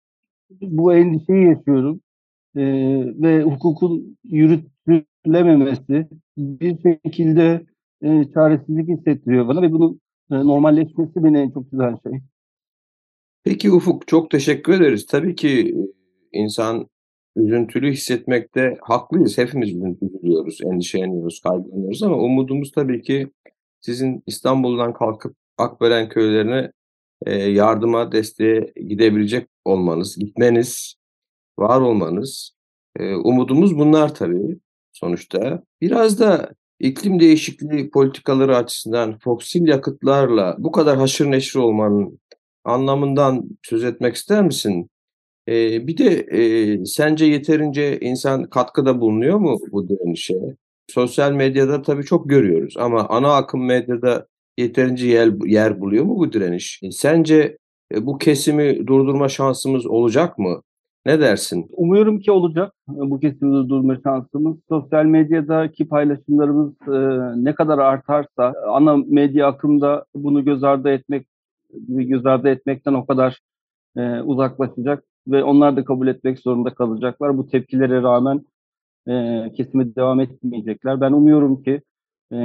bu 0.61 0.95
endişeyi 0.95 1.47
yaşıyorum. 1.47 2.01
Ee, 2.57 2.63
ve 3.23 3.43
hukukun 3.43 4.19
yürütülememesi 4.25 6.09
bir 6.37 6.79
şekilde 6.83 7.67
e, 8.03 8.25
çaresizlik 8.35 8.89
hissettiriyor 8.89 9.49
bana 9.49 9.63
ve 9.63 9.73
bunun 9.73 9.93
e, 9.93 9.99
normalleşmesi 10.31 11.25
beni 11.25 11.39
en 11.39 11.51
çok 11.51 11.71
güzel 11.71 11.97
şey. 12.03 12.21
Peki 13.45 13.73
Ufuk 13.73 14.09
çok 14.09 14.31
teşekkür 14.31 14.81
ederiz. 14.81 15.07
Tabii 15.07 15.35
ki 15.35 15.77
insan 16.33 16.89
üzüntülü 17.37 17.93
hissetmekte 17.93 18.77
haklıyız. 18.81 19.39
Hepimiz 19.39 19.69
üzüntülüyoruz, 19.69 20.61
endişeleniyoruz, 20.65 21.41
kaygılanıyoruz 21.41 22.03
ama 22.03 22.17
umudumuz 22.17 22.73
tabii 22.73 23.03
ki 23.03 23.31
sizin 23.81 24.23
İstanbul'dan 24.27 24.93
kalkıp 24.93 25.37
Akbelen 25.59 26.09
köylerine 26.09 26.73
e, 27.27 27.35
yardıma, 27.35 28.13
desteğe 28.13 28.73
gidebilecek 28.89 29.49
olmanız, 29.65 30.19
gitmeniz, 30.19 30.95
var 31.59 31.81
olmanız. 31.81 32.55
E, 32.97 33.15
umudumuz 33.15 33.79
bunlar 33.79 34.15
tabii 34.15 34.59
sonuçta. 34.93 35.63
Biraz 35.81 36.21
da 36.21 36.55
iklim 36.81 37.21
değişikliği 37.21 37.91
politikaları 37.91 38.57
açısından 38.57 39.19
fosil 39.19 39.69
yakıtlarla 39.69 40.57
bu 40.59 40.73
kadar 40.73 40.99
haşır 40.99 41.31
neşir 41.31 41.59
olmanın 41.59 42.19
anlamından 42.65 43.45
söz 43.63 43.85
etmek 43.85 44.15
ister 44.15 44.45
misin? 44.45 44.91
Ee, 45.49 45.87
bir 45.87 45.99
de 45.99 46.11
e, 46.15 46.87
sence 46.87 47.25
yeterince 47.25 48.01
insan 48.01 48.51
katkıda 48.51 49.01
bulunuyor 49.01 49.39
mu 49.39 49.59
bu 49.73 49.89
direnişe? 49.89 50.35
Sosyal 50.91 51.33
medyada 51.33 51.83
tabii 51.83 52.05
çok 52.05 52.29
görüyoruz 52.31 52.75
ama 52.79 53.09
ana 53.09 53.35
akım 53.35 53.67
medyada 53.67 54.27
yeterince 54.59 55.09
yer, 55.09 55.31
yer 55.47 55.81
buluyor 55.81 56.05
mu 56.05 56.17
bu 56.19 56.33
direniş? 56.33 56.81
Sence 56.91 57.59
e, 57.95 58.07
bu 58.07 58.19
kesimi 58.19 58.87
durdurma 58.87 59.29
şansımız 59.29 59.87
olacak 59.87 60.39
mı? 60.39 60.63
Ne 61.07 61.21
dersin? 61.21 61.71
Umuyorum 61.73 62.21
ki 62.21 62.33
olacak 62.33 62.73
bu 62.89 63.21
kesimi 63.21 63.53
durdurma 63.53 63.97
şansımız. 64.05 64.57
Sosyal 64.69 65.05
medyadaki 65.05 65.89
paylaşımlarımız 65.89 66.73
e, 66.89 66.99
ne 67.45 67.55
kadar 67.55 67.79
artarsa 67.79 68.55
ana 68.69 68.97
medya 68.97 69.47
akımda 69.47 70.05
bunu 70.15 70.45
göz 70.45 70.65
ardı 70.65 70.91
etmek 70.91 71.27
göz 71.89 72.27
ardı 72.27 72.49
etmekten 72.49 72.95
o 72.95 73.07
kadar 73.07 73.41
e, 73.97 74.21
uzaklaşacak 74.21 75.05
ve 75.29 75.45
onlar 75.45 75.77
da 75.77 75.85
kabul 75.85 76.09
etmek 76.09 76.39
zorunda 76.39 76.75
kalacaklar. 76.75 77.39
Bu 77.39 77.47
tepkilere 77.47 78.03
rağmen 78.03 78.45
e, 79.09 79.53
kesime 79.57 79.95
devam 79.97 80.21
etmeyecekler. 80.21 81.01
Ben 81.01 81.13
umuyorum 81.13 81.63
ki 81.63 81.83
e, 82.33 82.39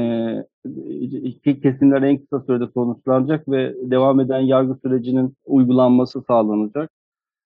kesimler 1.44 2.02
en 2.02 2.18
kısa 2.18 2.40
sürede 2.40 2.68
sonuçlanacak 2.74 3.50
ve 3.50 3.76
devam 3.92 4.20
eden 4.20 4.40
yargı 4.40 4.76
sürecinin 4.84 5.34
uygulanması 5.46 6.22
sağlanacak. 6.28 6.92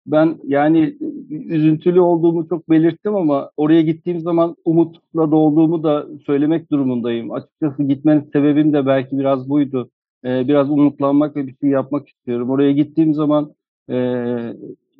Ben 0.07 0.37
yani 0.43 0.97
üzüntülü 1.29 1.99
olduğumu 1.99 2.49
çok 2.49 2.69
belirttim 2.69 3.15
ama 3.15 3.51
oraya 3.57 3.81
gittiğim 3.81 4.19
zaman 4.19 4.55
umutla 4.65 5.31
dolduğumu 5.31 5.83
da 5.83 6.07
söylemek 6.25 6.71
durumundayım. 6.71 7.31
Açıkçası 7.31 7.83
gitmenin 7.83 8.29
sebebim 8.33 8.73
de 8.73 8.85
belki 8.85 9.19
biraz 9.19 9.49
buydu. 9.49 9.89
Ee, 10.25 10.47
biraz 10.47 10.69
umutlanmak 10.69 11.35
ve 11.35 11.47
bir 11.47 11.55
şey 11.61 11.69
yapmak 11.69 12.09
istiyorum. 12.09 12.49
Oraya 12.49 12.71
gittiğim 12.71 13.13
zaman 13.13 13.53
e, 13.89 13.95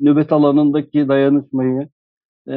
nöbet 0.00 0.32
alanındaki 0.32 1.08
dayanışmayı 1.08 1.88
e, 2.48 2.54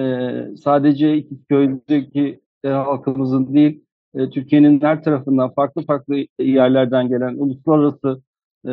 sadece 0.63 1.17
İkizköy'deki 1.17 2.39
e, 2.63 2.69
halkımızın 2.69 3.53
değil, 3.53 3.83
e, 4.15 4.29
Türkiye'nin 4.29 4.81
her 4.81 5.03
tarafından 5.03 5.53
farklı 5.53 5.85
farklı 5.85 6.15
yerlerden 6.39 7.09
gelen 7.09 7.35
uluslararası 7.37 8.21
e, 8.67 8.71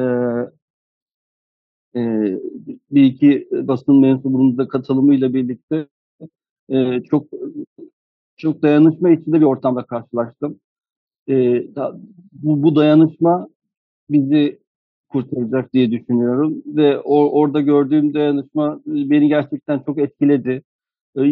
e, 1.97 2.01
bir 2.91 3.05
iki 3.05 3.49
basın 3.53 4.01
mensubunun 4.01 4.59
da 4.59 4.69
katılımıyla 4.69 5.35
birlikte 5.35 5.87
e, 6.69 7.03
çok 7.03 7.27
çok 8.37 8.63
dayanışma 8.63 9.11
içinde 9.11 9.41
bir 9.41 9.47
ortamda 9.47 9.87
karşılaştım. 9.87 10.61
E, 11.29 11.35
da, 11.75 12.01
bu, 12.33 12.63
bu 12.63 12.77
dayanışma 12.77 13.49
bizi 14.11 14.59
kurtaracak 15.09 15.73
diye 15.73 15.91
düşünüyorum 15.91 16.63
ve 16.67 17.01
or, 17.01 17.29
orada 17.33 17.61
gördüğüm 17.61 18.15
dayanışma 18.15 18.81
beni 18.87 19.29
gerçekten 19.29 19.79
çok 19.87 19.99
etkiledi. 19.99 20.63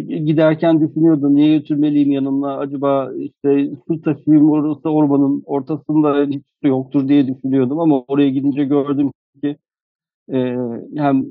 Giderken 0.07 0.81
düşünüyordum 0.81 1.35
niye 1.35 1.59
götürmeliyim 1.59 2.11
yanımda 2.11 2.59
acaba 2.59 3.13
işte 3.19 3.71
su 3.89 4.03
taşıyayım 4.03 4.51
orası 4.51 4.91
ormanın 4.91 5.43
ortasında 5.47 6.25
hiç 6.25 6.43
su 6.63 6.69
yoktur 6.69 7.09
diye 7.09 7.27
düşünüyordum 7.27 7.81
ama 7.81 8.03
oraya 8.09 8.31
gidince 8.31 8.65
gördüm 8.65 9.11
ki 9.43 9.57
e, 10.33 10.57
hem 10.97 11.27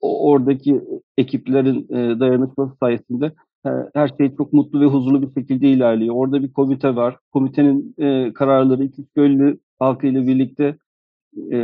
oradaki 0.00 0.82
ekiplerin 1.18 1.86
e, 1.90 2.20
dayanışması 2.20 2.76
sayesinde 2.80 3.32
her 3.94 4.08
şey 4.18 4.36
çok 4.36 4.52
mutlu 4.52 4.80
ve 4.80 4.84
huzurlu 4.84 5.22
bir 5.22 5.40
şekilde 5.40 5.68
ilerliyor. 5.68 6.14
Orada 6.14 6.42
bir 6.42 6.52
komite 6.52 6.96
var. 6.96 7.16
Komitenin 7.32 7.94
kararları 8.32 8.84
İkizköylü 8.84 9.58
halkıyla 9.78 10.26
birlikte 10.26 10.76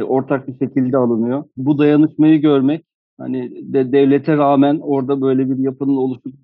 ortak 0.03 0.49
bir 0.49 0.59
şekilde 0.59 0.97
alınıyor. 0.97 1.45
Bu 1.57 1.79
dayanışmayı 1.79 2.41
görmek 2.41 2.85
hani 3.19 3.73
de, 3.73 3.93
devlete 3.93 4.37
rağmen 4.37 4.79
orada 4.83 5.21
böyle 5.21 5.51
bir 5.51 5.59
yapının 5.59 5.97
oluşup 5.97 6.35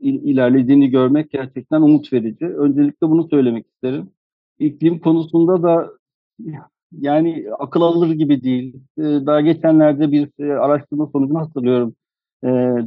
ilerlediğini 0.00 0.90
görmek 0.90 1.30
gerçekten 1.30 1.82
umut 1.82 2.12
verici. 2.12 2.46
Öncelikle 2.46 3.10
bunu 3.10 3.28
söylemek 3.28 3.66
isterim. 3.66 4.10
İklim 4.58 4.98
konusunda 4.98 5.62
da 5.62 5.90
yani 7.00 7.46
akıl 7.58 7.80
alır 7.80 8.10
gibi 8.10 8.42
değil. 8.42 8.74
Daha 8.98 9.40
geçenlerde 9.40 10.12
bir 10.12 10.28
araştırma 10.40 11.06
sonucunu 11.06 11.38
hatırlıyorum. 11.38 11.94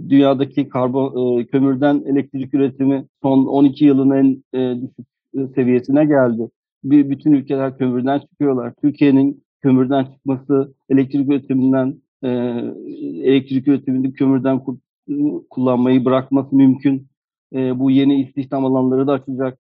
Dünyadaki 0.10 0.70
karbon 0.70 1.44
kömürden 1.44 2.04
elektrik 2.06 2.54
üretimi 2.54 3.06
son 3.22 3.46
12 3.46 3.86
yılın 3.86 4.12
en 4.12 4.44
düşük 4.82 5.08
seviyesine 5.56 6.06
geldi. 6.06 6.50
Bütün 6.84 7.32
ülkeler 7.32 7.78
kömürden 7.78 8.20
çıkıyorlar. 8.20 8.74
Türkiye'nin 8.82 9.44
kömürden 9.62 10.04
çıkması, 10.04 10.74
elektrik 10.90 11.30
üretiminden 11.30 11.96
elektrik 13.24 13.68
üretiminde 13.68 14.12
kömürden 14.12 14.62
kullanmayı 15.50 16.06
bırakması 16.06 16.56
mümkün. 16.56 17.08
bu 17.54 17.92
yeni 17.92 18.22
istihdam 18.22 18.66
alanları 18.66 19.08
da 19.08 19.14
açacak. 19.14 19.60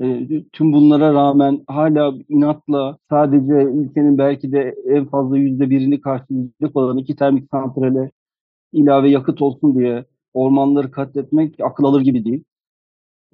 E, 0.00 0.28
tüm 0.52 0.72
bunlara 0.72 1.14
rağmen 1.14 1.64
hala 1.66 2.14
inatla 2.28 2.98
sadece 3.10 3.52
ülkenin 3.52 4.18
belki 4.18 4.52
de 4.52 4.74
en 4.88 5.04
fazla 5.06 5.38
yüzde 5.38 5.70
birini 5.70 6.00
karşılayacak 6.00 6.76
olan 6.76 6.98
iki 6.98 7.16
termik 7.16 7.50
santrale 7.50 8.10
ilave 8.72 9.10
yakıt 9.10 9.42
olsun 9.42 9.78
diye 9.78 10.04
ormanları 10.34 10.90
katletmek 10.90 11.60
akıl 11.60 11.84
alır 11.84 12.00
gibi 12.00 12.24
değil. 12.24 12.44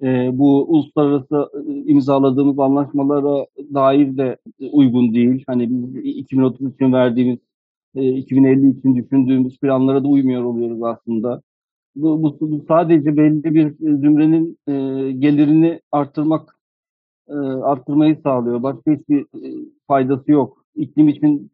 E, 0.03 0.29
bu 0.39 0.65
uluslararası 0.73 1.49
e, 1.67 1.91
imzaladığımız 1.91 2.59
anlaşmalara 2.59 3.45
dair 3.73 4.17
de 4.17 4.37
uygun 4.71 5.13
değil. 5.13 5.43
Hani 5.47 5.69
biz 5.69 6.05
2030 6.05 6.73
için 6.73 6.93
verdiğimiz, 6.93 7.39
e, 7.95 8.09
2050 8.17 8.69
için 8.69 8.95
düşündüğümüz 8.95 9.59
planlara 9.59 10.03
da 10.03 10.07
uymuyor 10.07 10.43
oluyoruz 10.43 10.83
aslında. 10.83 11.41
Bu, 11.95 12.23
bu, 12.23 12.37
bu 12.41 12.65
sadece 12.67 13.17
belli 13.17 13.43
bir 13.43 13.75
zümrenin 13.79 14.57
e, 14.67 14.73
gelirini 15.11 15.81
arttırmak 15.91 16.56
e, 17.29 17.33
arttırmayı 17.63 18.19
sağlıyor. 18.23 18.63
Başka 18.63 18.91
hiçbir 18.91 19.21
e, 19.21 19.65
faydası 19.87 20.31
yok. 20.31 20.65
İklim 20.75 21.09
için 21.09 21.51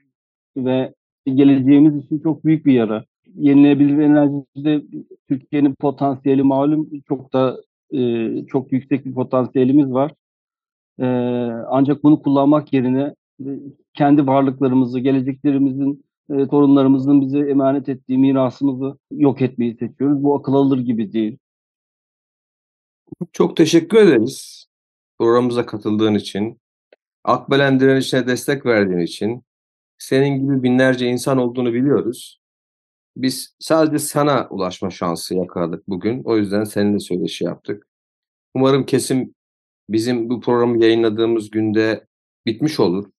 ve 0.58 0.94
geleceğimiz 1.26 2.06
için 2.06 2.20
çok 2.20 2.46
büyük 2.46 2.66
bir 2.66 2.74
yara. 2.74 3.06
Yenilenebilir 3.36 3.98
enerjide 3.98 4.84
Türkiye'nin 5.30 5.74
potansiyeli 5.74 6.44
malum 6.44 6.90
çok 7.08 7.34
da 7.34 7.62
e, 7.92 8.30
çok 8.46 8.72
yüksek 8.72 9.06
bir 9.06 9.14
potansiyelimiz 9.14 9.94
var. 9.94 10.12
E, 11.00 11.06
ancak 11.70 12.04
bunu 12.04 12.22
kullanmak 12.22 12.74
yerine 12.74 13.16
e, 13.40 13.48
kendi 13.94 14.28
varlıklarımızı, 14.28 15.00
geleceklerimizin, 15.00 16.06
e, 16.30 16.48
torunlarımızın 16.48 17.22
bize 17.22 17.40
emanet 17.40 17.90
ettiği 17.90 18.18
mirasımızı 18.18 18.98
yok 19.12 19.42
etmeyi 19.42 19.76
seçiyoruz. 19.76 20.24
Bu 20.24 20.36
akıl 20.36 20.54
alır 20.54 20.80
gibi 20.80 21.14
değil. 21.14 21.38
Çok 23.32 23.58
teşekkür 23.58 23.98
ederiz 23.98 24.68
programımıza 25.20 25.66
katıldığın 25.66 26.16
için, 26.16 26.60
Akbelen 27.24 27.80
direnişine 27.80 28.28
destek 28.28 28.66
verdiğin 28.66 29.00
için, 29.00 29.44
senin 29.98 30.42
gibi 30.42 30.64
binlerce 30.64 31.08
insan 31.08 31.38
olduğunu 31.38 31.74
biliyoruz. 31.74 32.40
Biz 33.18 33.56
sadece 33.60 34.00
sana 34.00 34.48
ulaşma 34.50 34.90
şansı 34.90 35.36
yakaladık 35.36 35.88
bugün. 35.88 36.24
O 36.24 36.38
yüzden 36.38 36.64
seninle 36.64 37.00
söyleşi 37.00 37.44
yaptık. 37.46 37.88
Umarım 38.54 38.86
kesim 38.86 39.34
bizim 39.90 40.30
bu 40.30 40.42
programı 40.42 40.84
yayınladığımız 40.84 41.52
günde 41.52 42.06
bitmiş 42.46 42.80
olur 42.80 43.10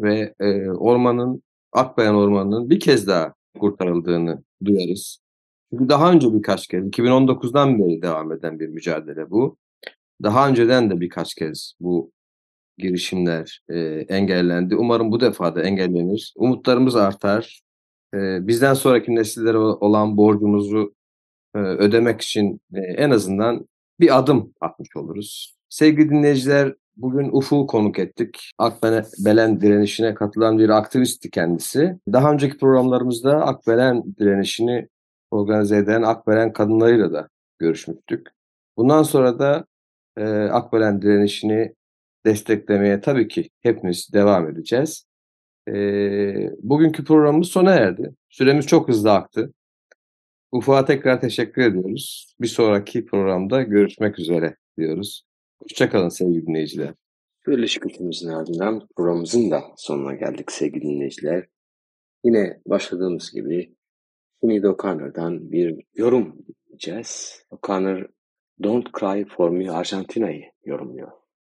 ve 0.00 0.34
e, 0.40 0.70
ormanın, 0.70 1.42
Akbayan 1.72 2.14
Ormanı'nın 2.14 2.70
bir 2.70 2.80
kez 2.80 3.06
daha 3.06 3.34
kurtarıldığını 3.60 4.42
duyarız. 4.64 5.18
Çünkü 5.70 5.88
daha 5.88 6.12
önce 6.12 6.34
birkaç 6.34 6.66
kez, 6.66 6.84
2019'dan 6.84 7.78
beri 7.78 8.02
devam 8.02 8.32
eden 8.32 8.60
bir 8.60 8.68
mücadele 8.68 9.30
bu. 9.30 9.56
Daha 10.22 10.48
önceden 10.48 10.90
de 10.90 11.00
birkaç 11.00 11.34
kez 11.34 11.74
bu 11.80 12.12
girişimler 12.78 13.60
e, 13.68 13.78
engellendi. 14.08 14.76
Umarım 14.76 15.12
bu 15.12 15.20
defa 15.20 15.54
da 15.54 15.62
engellenir. 15.62 16.32
Umutlarımız 16.36 16.96
artar. 16.96 17.60
E, 18.14 18.46
bizden 18.46 18.74
sonraki 18.74 19.14
nesillere 19.14 19.58
olan 19.58 20.16
borcumuzu 20.16 20.94
e, 21.54 21.58
ödemek 21.58 22.20
için 22.20 22.60
e, 22.74 22.80
en 22.80 23.10
azından 23.10 23.68
bir 24.00 24.18
adım 24.18 24.54
atmış 24.60 24.96
oluruz. 24.96 25.56
Sevgili 25.68 26.10
dinleyiciler, 26.10 26.74
bugün 26.96 27.28
Ufuk'u 27.32 27.66
konuk 27.66 27.98
ettik. 27.98 28.50
Akbelen 28.58 29.60
direnişine 29.60 30.14
katılan 30.14 30.58
bir 30.58 30.68
aktivistti 30.68 31.30
kendisi. 31.30 31.98
Daha 32.12 32.32
önceki 32.32 32.58
programlarımızda 32.58 33.46
Akbelen 33.46 34.04
direnişini 34.18 34.88
organize 35.30 35.76
eden 35.76 36.02
Akbelen 36.02 36.52
kadınlarıyla 36.52 37.12
da 37.12 37.28
görüşmüştük. 37.58 38.26
Bundan 38.76 39.02
sonra 39.02 39.38
da 39.38 39.64
e, 40.16 40.24
Akbelen 40.28 41.02
direnişini 41.02 41.74
desteklemeye 42.26 43.00
tabii 43.00 43.28
ki 43.28 43.50
hepimiz 43.62 44.08
devam 44.12 44.48
edeceğiz. 44.48 45.06
E, 45.68 45.74
bugünkü 46.62 47.04
programımız 47.04 47.48
sona 47.48 47.74
erdi. 47.74 48.14
Süremiz 48.30 48.66
çok 48.66 48.88
hızlı 48.88 49.12
aktı. 49.12 49.52
Ufuk'a 50.52 50.84
tekrar 50.84 51.20
teşekkür 51.20 51.62
ediyoruz. 51.62 52.34
Bir 52.40 52.46
sonraki 52.46 53.06
programda 53.06 53.62
görüşmek 53.62 54.18
üzere 54.18 54.56
diyoruz. 54.78 55.22
Hoşçakalın 55.62 56.08
sevgili 56.08 56.46
dinleyiciler. 56.46 56.94
Böyle 57.46 57.66
şükürtümüzün 57.66 58.28
ardından 58.28 58.88
programımızın 58.96 59.50
da 59.50 59.62
sonuna 59.76 60.14
geldik 60.14 60.52
sevgili 60.52 60.82
dinleyiciler. 60.82 61.46
Yine 62.24 62.60
başladığımız 62.66 63.32
gibi 63.32 63.74
Sinead 64.40 64.64
O'Connor'dan 64.64 65.52
bir 65.52 65.84
yorum 65.94 66.38
dinleyeceğiz. 66.48 67.42
O'Connor 67.50 68.06
Don't 68.62 68.92
Cry 68.92 69.24
For 69.24 69.50
Me 69.50 69.70
Arjantina'yı 69.70 70.52
yorumluyor. 70.64 71.12